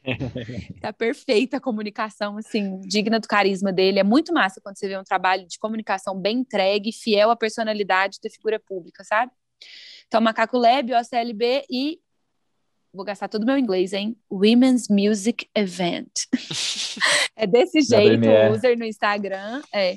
[0.80, 3.98] tá perfeita a comunicação, assim, digna do carisma dele.
[3.98, 8.20] É muito massa quando você vê um trabalho de comunicação bem entregue, fiel à personalidade
[8.22, 9.32] da figura pública, sabe?
[10.06, 11.98] Então, Macaco Lab, OCLB e
[12.98, 14.16] vou gastar todo o meu inglês, hein?
[14.28, 16.10] Women's Music Event.
[17.36, 19.94] é desse jeito o user no Instagram, é.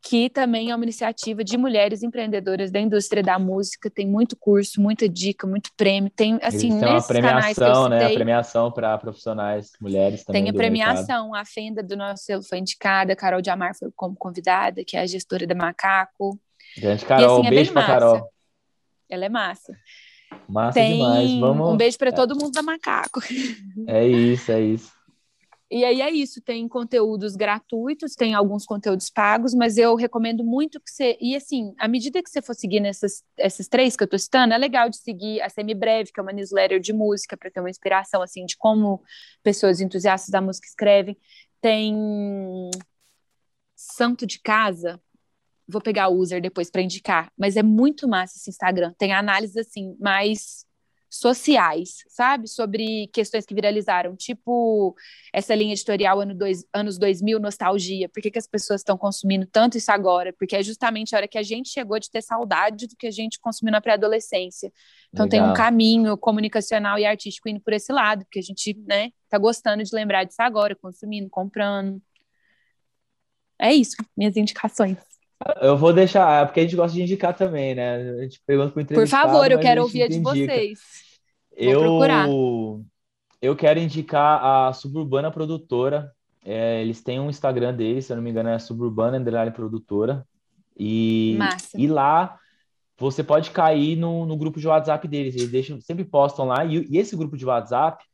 [0.00, 4.80] Que também é uma iniciativa de mulheres empreendedoras da indústria da música, tem muito curso,
[4.80, 8.06] muita dica, muito prêmio, tem assim, Eles uma premiação, né?
[8.06, 10.44] A premiação para profissionais mulheres também.
[10.44, 11.42] Tem a premiação, mercado.
[11.42, 15.00] a Fenda do nosso selo foi indicada, Carol de Amar foi como convidada, que é
[15.00, 16.38] a gestora da Macaco.
[16.78, 18.30] Grande Carol, e, assim, é beijo pra Carol.
[19.08, 19.76] Ela é massa.
[20.48, 21.34] Massa Tem demais.
[21.38, 21.70] Vamos...
[21.70, 23.20] Um beijo para todo mundo da Macaco.
[23.86, 25.00] É isso, é isso.
[25.72, 30.80] E aí é isso, tem conteúdos gratuitos, tem alguns conteúdos pagos, mas eu recomendo muito
[30.80, 31.16] que você.
[31.20, 34.52] E assim, à medida que você for seguir nessas esses três que eu tô citando,
[34.52, 37.70] é legal de seguir a Semibreve, que é uma newsletter de música, para ter uma
[37.70, 39.00] inspiração assim de como
[39.44, 41.16] pessoas entusiastas da música escrevem.
[41.60, 41.94] Tem
[43.76, 45.00] Santo de Casa,
[45.70, 48.92] vou pegar o user depois para indicar, mas é muito massa esse Instagram.
[48.98, 50.66] Tem análises assim mais
[51.10, 52.46] sociais, sabe?
[52.46, 54.94] Sobre questões que viralizaram, tipo
[55.32, 58.08] essa linha editorial ano dois, anos 2000, nostalgia.
[58.08, 60.32] Por que, que as pessoas estão consumindo tanto isso agora?
[60.32, 63.10] Porque é justamente a hora que a gente chegou de ter saudade do que a
[63.10, 64.72] gente consumiu na pré-adolescência.
[65.12, 65.46] Então Legal.
[65.46, 69.36] tem um caminho comunicacional e artístico indo por esse lado, porque a gente, né, tá
[69.36, 72.00] gostando de lembrar disso agora, consumindo, comprando.
[73.58, 75.09] É isso, minhas indicações.
[75.60, 77.96] Eu vou deixar, é porque a gente gosta de indicar também, né?
[77.96, 80.80] A gente pergunta pro Por favor, eu quero ouvir a de vocês.
[81.58, 82.28] Vou eu, procurar.
[83.40, 86.12] eu quero indicar a Suburbana Produtora.
[86.44, 90.26] É, eles têm um Instagram deles, se eu não me engano, é Suburbana Underline Produtora.
[90.78, 91.78] E, Massa.
[91.78, 92.38] e lá
[92.98, 95.34] você pode cair no, no grupo de WhatsApp deles.
[95.34, 96.64] Eles deixam, sempre postam lá.
[96.66, 98.04] E, e esse grupo de WhatsApp,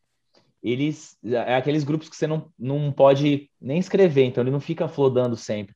[0.62, 4.88] eles é aqueles grupos que você não, não pode nem escrever, então ele não fica
[4.88, 5.75] flodando sempre.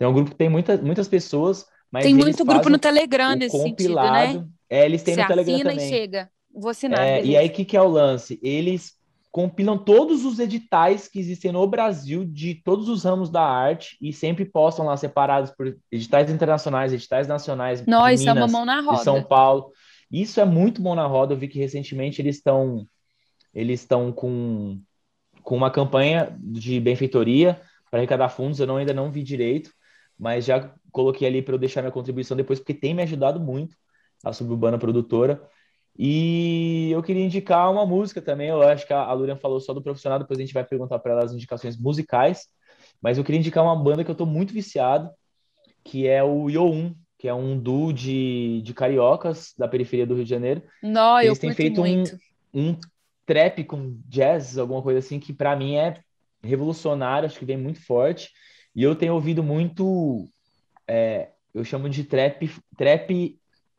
[0.00, 3.54] Tem um grupo que tem muita, muitas pessoas, mas tem muito grupo no Telegram nesse
[3.54, 4.16] compilado.
[4.16, 4.48] sentido, né?
[4.70, 5.86] É, eles têm Você no Telegram assina também.
[5.86, 6.30] e chega.
[6.54, 7.06] Vou assinar.
[7.06, 8.40] É, e aí, o que, que é o lance?
[8.42, 8.94] Eles
[9.30, 14.10] compilam todos os editais que existem no Brasil de todos os ramos da arte e
[14.10, 17.84] sempre postam lá separados por editais internacionais, editais nacionais.
[17.84, 18.96] Nós, é uma mão na roda.
[18.96, 19.70] De São Paulo.
[20.10, 21.34] Isso é muito bom na roda.
[21.34, 22.86] Eu vi que recentemente eles estão
[23.52, 24.80] eles estão com,
[25.42, 28.58] com uma campanha de benfeitoria para arrecadar fundos.
[28.58, 29.70] Eu não, ainda não vi direito,
[30.20, 33.74] mas já coloquei ali para eu deixar minha contribuição depois, porque tem me ajudado muito
[34.22, 35.42] a Suburbana Produtora.
[35.98, 38.48] E eu queria indicar uma música também.
[38.48, 41.12] Eu acho que a Lurian falou só do profissional, depois a gente vai perguntar para
[41.12, 42.46] ela as indicações musicais.
[43.00, 45.10] Mas eu queria indicar uma banda que eu estou muito viciado,
[45.82, 50.24] que é o Yo1, que é um duo de, de cariocas da periferia do Rio
[50.24, 50.62] de Janeiro.
[50.82, 52.04] Não, Eles têm feito um,
[52.52, 52.76] um
[53.24, 55.98] trap com jazz, alguma coisa assim, que para mim é
[56.42, 58.30] revolucionário, acho que vem muito forte.
[58.74, 60.28] E eu tenho ouvido muito,
[60.86, 63.38] é, eu chamo de trap, trap,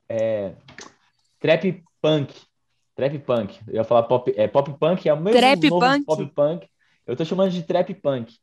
[0.09, 0.53] é,
[1.39, 2.33] trap punk,
[2.95, 3.59] trap punk.
[3.67, 6.05] Eu ia falar pop, é, pop punk, é o mesmo trap novo punk.
[6.05, 6.67] pop punk.
[7.07, 8.33] Eu tô chamando de trap punk.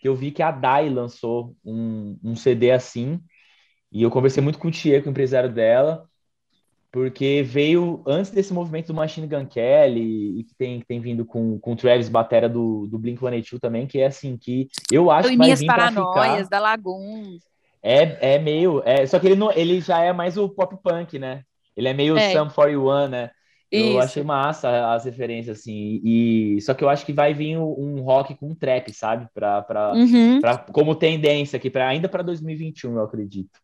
[0.00, 3.20] Que eu vi que a Dai lançou um, um CD assim.
[3.90, 6.08] E eu conversei muito com o Thier, com o empresário dela,
[6.94, 11.58] porque veio antes desse movimento do Machine Gun Kelly e que tem, tem vindo com,
[11.58, 15.36] com o Travis Batera do, do Blink-182 também, que é assim, que eu acho que
[15.36, 16.48] vai minhas vir paranoias ficar...
[16.50, 17.36] da Lagoon.
[17.82, 18.80] É, é meio...
[18.84, 21.42] É, só que ele, não, ele já é mais o pop punk, né?
[21.76, 22.30] Ele é meio é.
[22.30, 23.30] Sum 41, né?
[23.72, 23.98] Eu Isso.
[23.98, 26.00] achei massa as referências, assim.
[26.04, 29.26] E, só que eu acho que vai vir um rock com trap, sabe?
[29.34, 30.40] Pra, pra, uhum.
[30.40, 33.58] pra, como tendência aqui, pra, ainda para 2021, eu acredito.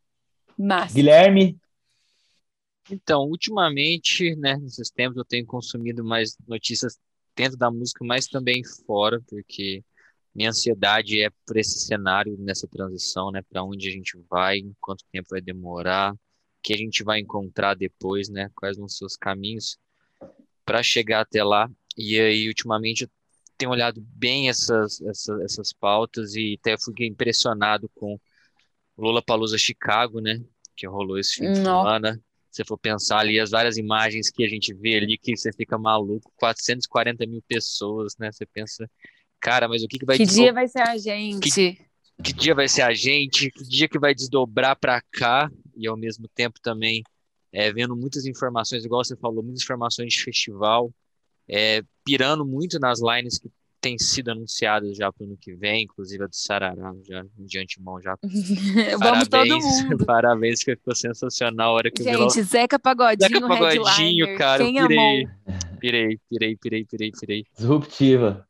[0.59, 0.93] Massa.
[0.97, 1.61] Guilherme?
[2.91, 6.99] Então, ultimamente, né, nesses tempos, eu tenho consumido mais notícias
[7.37, 9.85] dentro da música, mas também fora, porque
[10.35, 13.43] minha ansiedade é por esse cenário, nessa transição, né?
[13.43, 16.19] Para onde a gente vai, quanto tempo vai demorar, o
[16.63, 18.51] que a gente vai encontrar depois, né?
[18.55, 19.79] Quais vão ser os caminhos
[20.65, 21.71] para chegar até lá.
[21.97, 23.11] E aí, ultimamente, eu
[23.57, 28.19] tenho olhado bem essas, essas, essas pautas e até fiquei impressionado com
[28.97, 30.41] Lula Palusa Chicago, né?
[30.77, 32.23] Que rolou esse fim de semana.
[32.51, 35.79] Se for pensar ali as várias imagens que a gente vê ali, que você fica
[35.79, 38.31] maluco, 440 mil pessoas, né?
[38.33, 38.91] Você pensa,
[39.39, 41.51] cara, mas o que, que vai Que dia vai ser a gente?
[41.51, 41.79] Que,
[42.23, 43.51] que dia vai ser a gente?
[43.51, 45.51] Que dia que vai desdobrar para cá?
[45.77, 47.03] E ao mesmo tempo também
[47.53, 50.93] é, vendo muitas informações, igual você falou, muitas informações de festival,
[51.49, 53.51] é, pirando muito nas lines que
[53.81, 57.59] têm sido anunciadas já para o ano que vem, inclusive a do Sarará, já de
[57.59, 58.17] antemão já.
[58.99, 60.05] Vamos parabéns, todo mundo.
[60.07, 64.65] Parabéns, que ficou sensacional a hora que Gente, eu vi Zeca Pagodinho, Zeca Pagodinho, cara,
[64.65, 65.29] Quem pirei, amou?
[65.81, 67.45] pirei, pirei, pirei, pirei, pirei.
[67.57, 68.47] Disruptiva.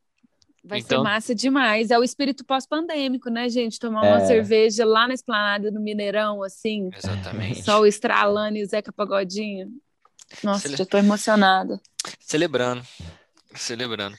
[0.62, 1.91] Vai Então- ser massa demais.
[1.91, 3.78] É o espírito pós-pandêmico, né, gente?
[3.78, 4.11] Tomar É.
[4.11, 7.62] uma cerveja lá na esplanada do Mineirão, assim, Exatamente.
[7.62, 9.68] só o estralando e o Zeca Pagodinho.
[10.45, 11.81] Nossa, Cele- já tô emocionada.
[12.20, 12.83] Celebrando.
[13.55, 14.16] Celebrando.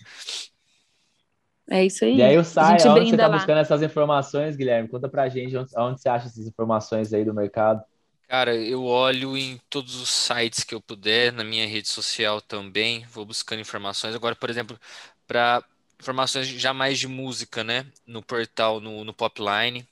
[1.71, 2.17] É isso aí.
[2.17, 3.29] E aí o a Sai, gente onde você tá lá.
[3.29, 4.89] buscando essas informações, Guilherme?
[4.89, 7.83] Conta pra gente onde, onde você acha essas informações aí do mercado.
[8.27, 13.05] Cara, eu olho em todos os sites que eu puder, na minha rede social também,
[13.07, 14.15] vou buscando informações.
[14.15, 14.79] Agora, por exemplo,
[15.27, 15.61] para
[15.99, 17.85] informações já mais de música, né?
[18.07, 19.85] No portal, no, no Popline,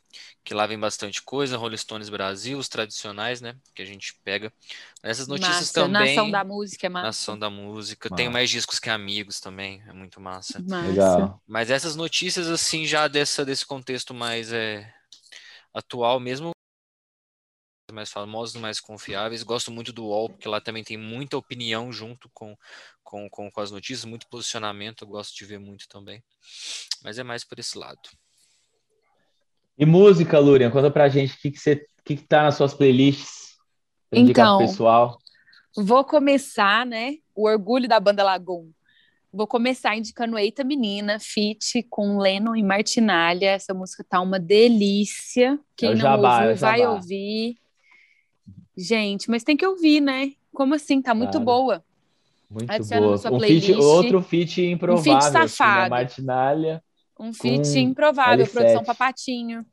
[0.50, 3.56] que lá vem bastante coisa, Rolling Stones Brasil, os tradicionais, né?
[3.76, 4.52] Que a gente pega.
[5.04, 5.74] Essas notícias Massa.
[5.74, 6.16] também.
[6.16, 7.06] Nação da música é massa.
[7.06, 8.10] Nação da música.
[8.10, 8.40] Tenho Massa.
[8.40, 10.60] mais discos que amigos também, é muito massa.
[10.68, 10.88] Massa.
[10.88, 11.44] Legal.
[11.46, 14.92] Mas essas notícias, assim, já dessa, desse contexto mais é,
[15.72, 16.50] atual mesmo,
[17.94, 19.44] mais famosos, mais confiáveis.
[19.44, 22.58] Gosto muito do UOL, porque lá também tem muita opinião junto com,
[23.04, 26.24] com, com, com as notícias, muito posicionamento, eu gosto de ver muito também.
[27.04, 28.10] Mas é mais por esse lado.
[29.80, 32.74] E música, Lurian, conta pra gente o que, que, você, que, que tá nas suas
[32.74, 33.56] playlists.
[34.10, 35.18] pra indicar pro Então, pessoal.
[35.78, 37.16] Vou começar, né?
[37.34, 38.70] O orgulho da banda Lagoon.
[39.32, 43.52] Vou começar indicando Eita Menina, feat com Lennon e Martinalha.
[43.52, 45.58] Essa música tá uma delícia.
[45.78, 46.92] Quem É o não jabá, é ouviu, vai jabá.
[46.94, 47.58] ouvir.
[48.76, 50.34] Gente, mas tem que ouvir, né?
[50.54, 51.02] Como assim?
[51.02, 51.46] Tá muito Claro.
[51.46, 51.84] boa.
[52.50, 53.36] Muito adiciona na boa.
[53.36, 55.16] Um feat, outro feat improvável.
[55.16, 55.48] assim, né?
[55.48, 55.90] safado.
[55.92, 56.84] Martinalha.
[57.20, 58.52] Um feat improvável, L7.
[58.52, 59.66] produção Papatinho.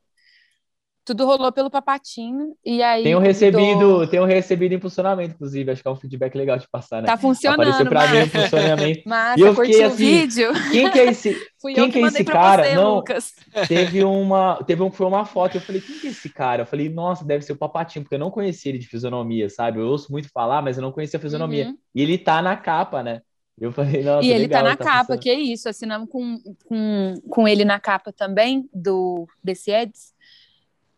[1.05, 2.53] Tudo rolou pelo Papatinho.
[2.65, 3.01] E aí.
[3.01, 5.71] Tenho do- recebido, tenho recebido impulsionamento, inclusive.
[5.71, 7.07] Acho que é um feedback legal de passar, né?
[7.07, 9.07] Tá funcionando, Apareceu pra mim impulsionamento.
[9.07, 10.51] Massa, E eu fiquei o assim, vídeo?
[10.69, 11.33] Quem que é esse?
[11.61, 12.65] Fui quem eu que, que é esse cara?
[12.65, 12.95] você, Não.
[12.95, 13.33] Lucas.
[13.69, 15.55] Teve uma, teve um foi uma foto.
[15.55, 16.63] Eu falei, quem que é esse cara?
[16.63, 19.79] Eu falei, nossa, deve ser o Papatinho, porque eu não conhecia ele de fisionomia, sabe?
[19.79, 21.67] Eu ouço muito falar, mas eu não conhecia a fisionomia.
[21.67, 21.77] Uhum.
[21.95, 23.21] E ele tá na capa, né?
[23.59, 25.21] Eu falei, nossa, E ele legal, tá na capa, funcionando.
[25.21, 25.67] que é isso.
[25.67, 30.13] Assinamos com, com, com ele na capa também, do desse Eds.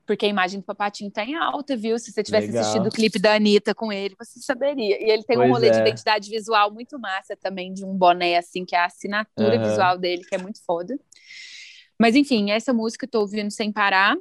[0.05, 1.97] Porque a imagem do Papatinho tá em alta, viu?
[1.99, 2.62] Se você tivesse Legal.
[2.62, 4.99] assistido o clipe da Anitta com ele, você saberia.
[4.99, 5.82] E ele tem um Pois rolê de é.
[5.82, 9.70] identidade visual muito massa também, de um boné, assim, que é a assinatura Aham.
[9.70, 10.99] visual dele, que é muito foda.
[11.97, 14.18] Mas enfim, essa música eu tô ouvindo sem parar.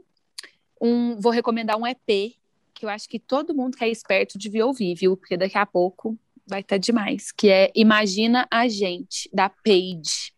[0.80, 2.36] Um, vou recomendar um EP,
[2.74, 5.16] que eu acho que todo mundo que é esperto devia ouvir, viu?
[5.16, 6.16] Porque daqui a pouco
[6.49, 7.30] vai estar demais.
[7.30, 10.32] Que é Imagina a Gente, da Paige.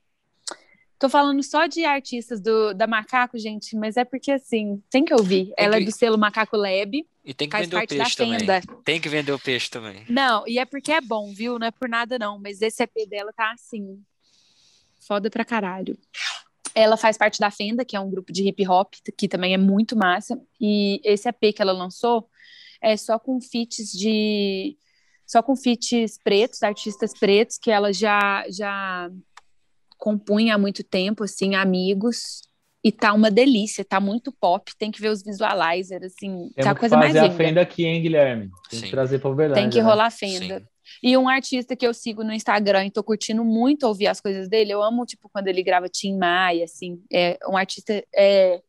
[0.98, 5.14] Tô falando só de artistas do, da Macaco, gente, mas é porque assim, tem que
[5.14, 5.50] ouvir.
[5.56, 8.46] Ela que- é do selo Macaco Lab, E tem que vender o peixe também.
[8.84, 10.04] Tem que vender o peixe também.
[10.10, 11.58] Não, e é porque é bom, viu?
[11.58, 12.38] Não é por nada, não.
[12.38, 13.98] Mas esse EP dela tá assim.
[14.98, 15.96] Foda pra caralho.
[16.74, 19.58] Ela faz parte da Fenda, que é um grupo de hip hop, que também é
[19.58, 20.38] muito massa.
[20.60, 22.28] E esse EP que ela lançou
[22.82, 24.76] é só com feats de.
[25.30, 29.08] Só com feats pretos, artistas pretos, que ela já, já
[29.96, 32.42] compunha há muito tempo, assim, amigos.
[32.82, 34.72] E tá uma delícia, tá muito pop.
[34.76, 37.36] Tem que ver os visualizers, assim, tá a Temos que coisa mais fazer a linda.
[37.36, 38.50] fenda aqui, hein, Guilherme?
[38.68, 38.86] Tem Sim.
[38.86, 39.62] que trazer pra Uberlândia.
[39.62, 39.88] Tem que né?
[39.88, 40.58] rolar a fenda.
[40.58, 40.66] Sim.
[41.00, 44.48] E um artista que eu sigo no Instagram e tô curtindo muito ouvir as coisas
[44.48, 48.60] dele, eu amo, tipo, quando ele grava Tim Maia, assim, é um artista é,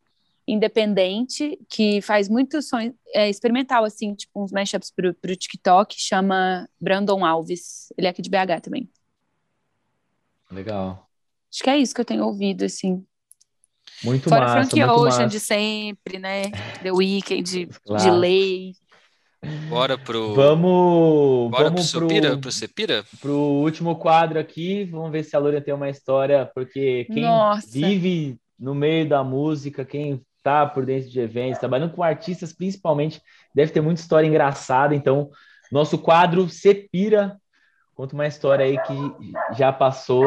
[0.51, 2.77] independente que faz muito som
[3.13, 7.87] é, experimental, assim, tipo uns mashups pro, pro TikTok, chama Brandon Alves.
[7.97, 8.89] Ele é aqui de BH também.
[10.51, 11.07] Legal.
[11.53, 13.03] Acho que é isso que eu tenho ouvido, assim.
[14.03, 15.27] Muito Fora massa, Frank muito Ocean massa.
[15.27, 16.49] de sempre, né?
[16.81, 18.03] The Weeknd, Claro.
[18.03, 18.73] de lei.
[19.69, 20.33] Bora pro.
[20.33, 22.37] Vamos, Bora vamos pro pro, Sepira?
[22.37, 23.05] Pro Sepira?
[23.19, 24.83] pro último quadro aqui.
[24.85, 27.67] Vamos ver se a Lúria tem uma história, porque quem Nossa.
[27.71, 33.21] vive no meio da música, quem tá por dentro de eventos, trabalhando com artistas principalmente,
[33.53, 34.95] deve ter muita história engraçada.
[34.95, 35.29] Então,
[35.71, 37.39] nosso quadro Sepira
[37.95, 38.93] conta uma história aí que
[39.57, 40.25] já passou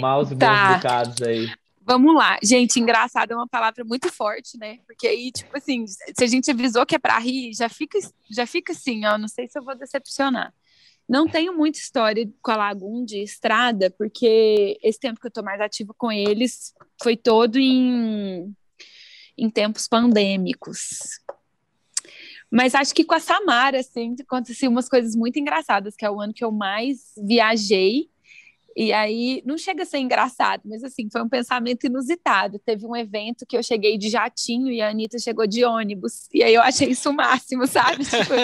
[0.00, 0.74] maus e bons Tá.
[0.74, 1.48] bocados aí.
[1.82, 2.38] Vamos lá.
[2.42, 4.78] Gente, engraçado é uma palavra muito forte, né?
[4.86, 7.98] Porque aí, tipo assim, se a gente avisou que é pra rir, já fica,
[8.30, 9.16] já fica assim, ó.
[9.18, 10.52] Não sei se eu vou decepcionar.
[11.08, 15.42] Não tenho muita história com a Lagum de estrada, porque esse tempo que eu tô
[15.42, 16.72] mais ativa com eles
[17.02, 18.54] foi todo em,
[19.40, 21.20] em tempos pandêmicos.
[22.50, 26.20] Mas acho que com a Samara, assim, aconteciam umas coisas muito engraçadas, que é o
[26.20, 28.10] ano que eu mais viajei.
[28.76, 32.58] E aí, não chega a ser engraçado, mas assim, foi um pensamento inusitado.
[32.58, 36.28] Teve um evento que eu cheguei de jatinho e a Anitta chegou de ônibus.
[36.32, 38.04] E aí eu achei isso o máximo, sabe?
[38.10, 38.34] Tipo,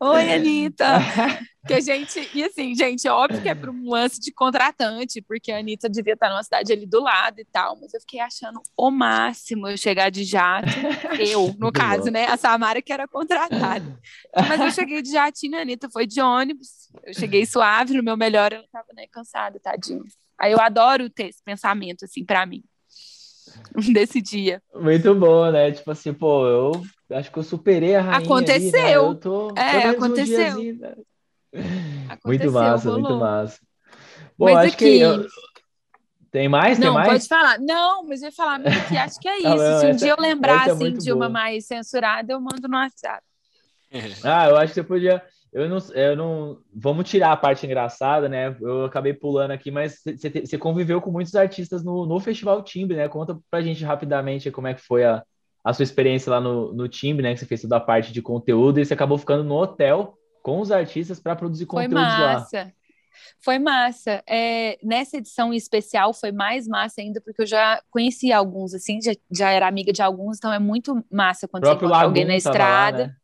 [0.00, 0.12] ó.
[0.12, 0.86] Oi, Anitta!
[1.66, 5.20] Que a gente, e assim, gente, é óbvio que é para um lance de contratante,
[5.20, 8.18] porque a Anitta devia estar numa cidade ali do lado e tal, mas eu fiquei
[8.20, 10.66] achando o máximo eu chegar de jato,
[11.20, 12.26] eu, no caso, né?
[12.26, 13.84] A Samara que era contratada.
[14.48, 16.88] Mas eu cheguei de jatinho, a Anitta foi de ônibus.
[17.04, 20.00] Eu cheguei suave, no meu melhor, ela tava né, cansada, tadinha.
[20.38, 22.64] Aí eu adoro ter esse pensamento, assim, pra mim.
[23.92, 24.62] Desse dia.
[24.74, 25.72] Muito bom, né?
[25.72, 26.72] Tipo assim, pô, eu
[27.10, 28.34] acho que eu superei a rainha ali, né?
[28.34, 29.04] Aconteceu.
[29.06, 30.36] Eu tô É, um aconteceu.
[30.36, 30.94] diazinho, né?
[32.08, 33.02] Aconteceu, Muito massa, rolou.
[33.02, 33.58] muito massa.
[34.38, 35.26] Bom, Mas acho que aqui- eu-
[36.30, 37.08] tem mais, tem Não, mais?
[37.08, 37.58] pode falar.
[37.58, 39.46] Não, mas eu ia falar, aqui acho que é isso.
[39.48, 41.28] Ah, não, Se um essa- dia eu lembrar, é assim, de uma boa.
[41.28, 43.22] mais censurada, eu mando no WhatsApp.
[44.24, 45.22] Ah, eu acho que você podia.
[45.52, 46.58] Eu não, eu não.
[46.72, 48.54] Vamos tirar a parte engraçada, né?
[48.60, 52.96] Eu acabei pulando aqui, mas você, você conviveu com muitos artistas no, no Festival Timbre,
[52.96, 53.08] né?
[53.08, 55.24] Conta pra gente rapidamente como é que foi a,
[55.64, 57.34] a sua experiência lá no, no Timbre, né?
[57.34, 60.60] Que você fez toda a parte de conteúdo e você acabou ficando no hotel com
[60.60, 62.34] os artistas para produzir Foi conteúdos lá.
[62.34, 62.72] massa.
[63.40, 64.22] Foi massa.
[64.26, 69.12] É, nessa edição especial foi mais massa ainda, porque eu já conhecia alguns, assim, já,
[69.30, 72.48] já era amiga de alguns, então é muito massa quando você encontra alguém na tava
[72.48, 73.06] lá, estrada.
[73.08, 73.16] né?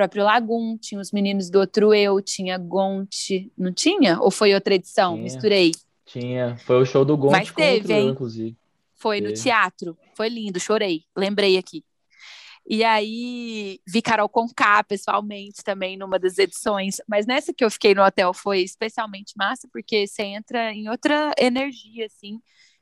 [0.00, 4.18] próprio Lagum, tinha os meninos do outro eu, tinha Gonte, não tinha?
[4.20, 5.12] Ou foi outra edição?
[5.12, 5.22] Tinha.
[5.24, 5.72] Misturei.
[6.06, 6.56] Tinha.
[6.64, 8.56] Foi o show do Gonte Mas teve, contra eu, inclusive.
[8.94, 9.42] Foi no Teve.
[9.42, 9.96] teatro.
[10.14, 11.02] Foi lindo, chorei.
[11.16, 11.84] Lembrei aqui.
[12.70, 16.98] E aí vi Carol Conká pessoalmente também numa das edições.
[17.08, 21.32] Mas nessa que eu fiquei no hotel foi especialmente massa, porque você entra em outra
[21.38, 22.40] energia, assim.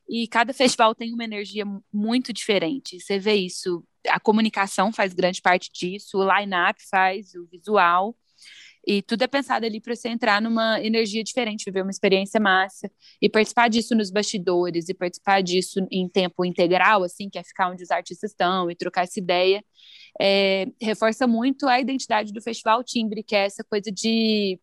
[0.08, 3.00] E cada festival tem uma energia mu- muito diferente.
[3.00, 3.82] Você vê isso.
[4.08, 8.14] A comunicação faz grande parte disso, o line-up faz, o visual.
[8.90, 12.90] E tudo é pensado ali para você entrar numa energia diferente, viver uma experiência massa.
[13.20, 17.70] E participar disso nos bastidores e participar disso em tempo integral, assim, que é ficar
[17.70, 19.62] onde os artistas estão e trocar essa ideia,
[20.18, 24.58] é, reforça muito a identidade do Festival Timbre, que é essa coisa de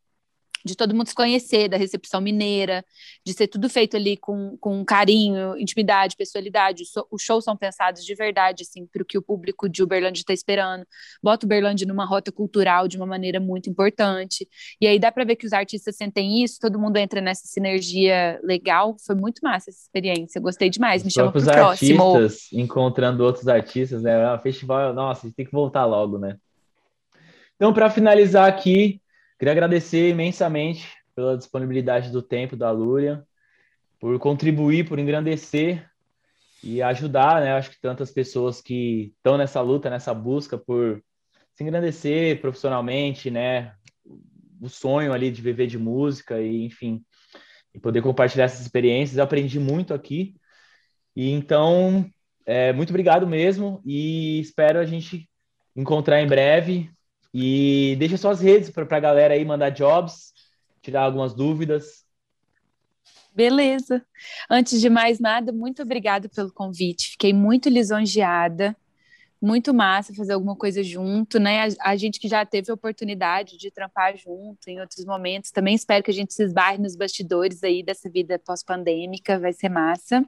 [0.65, 2.83] de todo mundo se conhecer, da recepção mineira,
[3.23, 6.83] de ser tudo feito ali com, com carinho, intimidade, pessoalidade.
[7.11, 10.33] Os shows são pensados de verdade, assim, para o que o público de Uberlândia está
[10.33, 10.83] esperando.
[11.21, 14.49] Bota Uberlândia numa rota cultural de uma maneira muito importante.
[14.81, 18.39] E aí dá para ver que os artistas sentem isso, todo mundo entra nessa sinergia
[18.43, 18.95] legal.
[19.05, 21.03] Foi muito massa essa experiência, gostei demais.
[21.03, 22.15] Me Os chama pro próprios próximo.
[22.15, 24.33] artistas encontrando outros artistas, né?
[24.33, 26.37] O festival, nossa, a gente tem que voltar logo, né?
[27.55, 28.99] Então, para finalizar aqui,
[29.37, 33.25] queria agradecer imensamente pela disponibilidade do tempo da Lúria,
[33.99, 35.89] por contribuir, por engrandecer
[36.63, 37.53] e ajudar, né?
[37.53, 41.01] Acho que tantas pessoas que estão nessa luta, nessa busca por
[41.53, 43.73] se engrandecer profissionalmente, né?
[44.61, 47.03] O sonho ali de viver de música e, enfim,
[47.73, 49.17] e poder compartilhar essas experiências.
[49.17, 50.35] Eu aprendi muito aqui.
[51.15, 52.09] E então,
[52.45, 55.29] é, muito obrigado mesmo e espero a gente
[55.75, 56.89] encontrar em breve.
[57.37, 60.33] E deixa suas redes para a galera aí mandar jobs,
[60.81, 62.05] tirar algumas dúvidas.
[63.35, 64.01] Beleza.
[64.49, 67.09] Antes de mais nada, muito obrigada pelo convite.
[67.09, 68.73] Fiquei muito lisonjeada.
[69.41, 71.67] Muito massa fazer alguma coisa junto, né?
[71.67, 75.51] A, a gente que já teve a oportunidade de trampar junto em outros momentos.
[75.51, 79.37] Também espero que a gente se esbarre nos bastidores aí dessa vida pós-pandêmica.
[79.37, 80.25] Vai ser massa.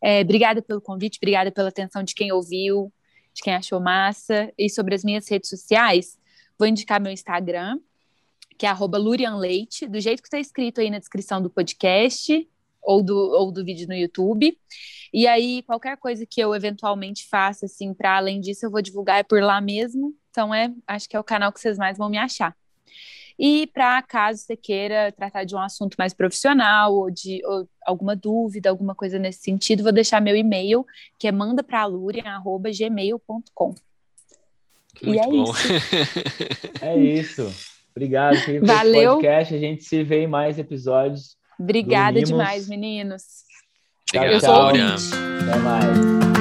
[0.00, 2.92] É, obrigada pelo convite, obrigada pela atenção de quem ouviu,
[3.36, 4.50] de quem achou massa.
[4.58, 6.18] E sobre as minhas redes sociais,
[6.58, 7.78] vou indicar meu Instagram,
[8.58, 12.48] que é arroba do jeito que está escrito aí na descrição do podcast.
[12.88, 14.56] ou do, ou do vídeo no YouTube.
[15.12, 19.18] E aí, qualquer coisa que eu eventualmente faça, assim, para além disso, eu vou divulgar
[19.18, 20.14] é por lá mesmo.
[20.30, 22.56] Então, é, acho que é o canal que vocês mais vão me achar.
[23.38, 28.16] E para caso você queira tratar de um assunto mais profissional ou de ou alguma
[28.16, 30.86] dúvida, alguma coisa nesse sentido, vou deixar meu e-mail,
[31.18, 33.74] que é mandapralurian.gmail.com.
[35.02, 35.44] E é bom.
[35.44, 35.68] isso.
[36.80, 37.54] é isso.
[37.94, 39.12] Obrigado por Valeu.
[39.14, 39.54] podcast.
[39.54, 41.36] A gente se vê em mais episódios.
[41.58, 43.22] Obrigada demais, meninos.
[44.14, 44.40] Obrigado,
[45.42, 46.35] Até mais.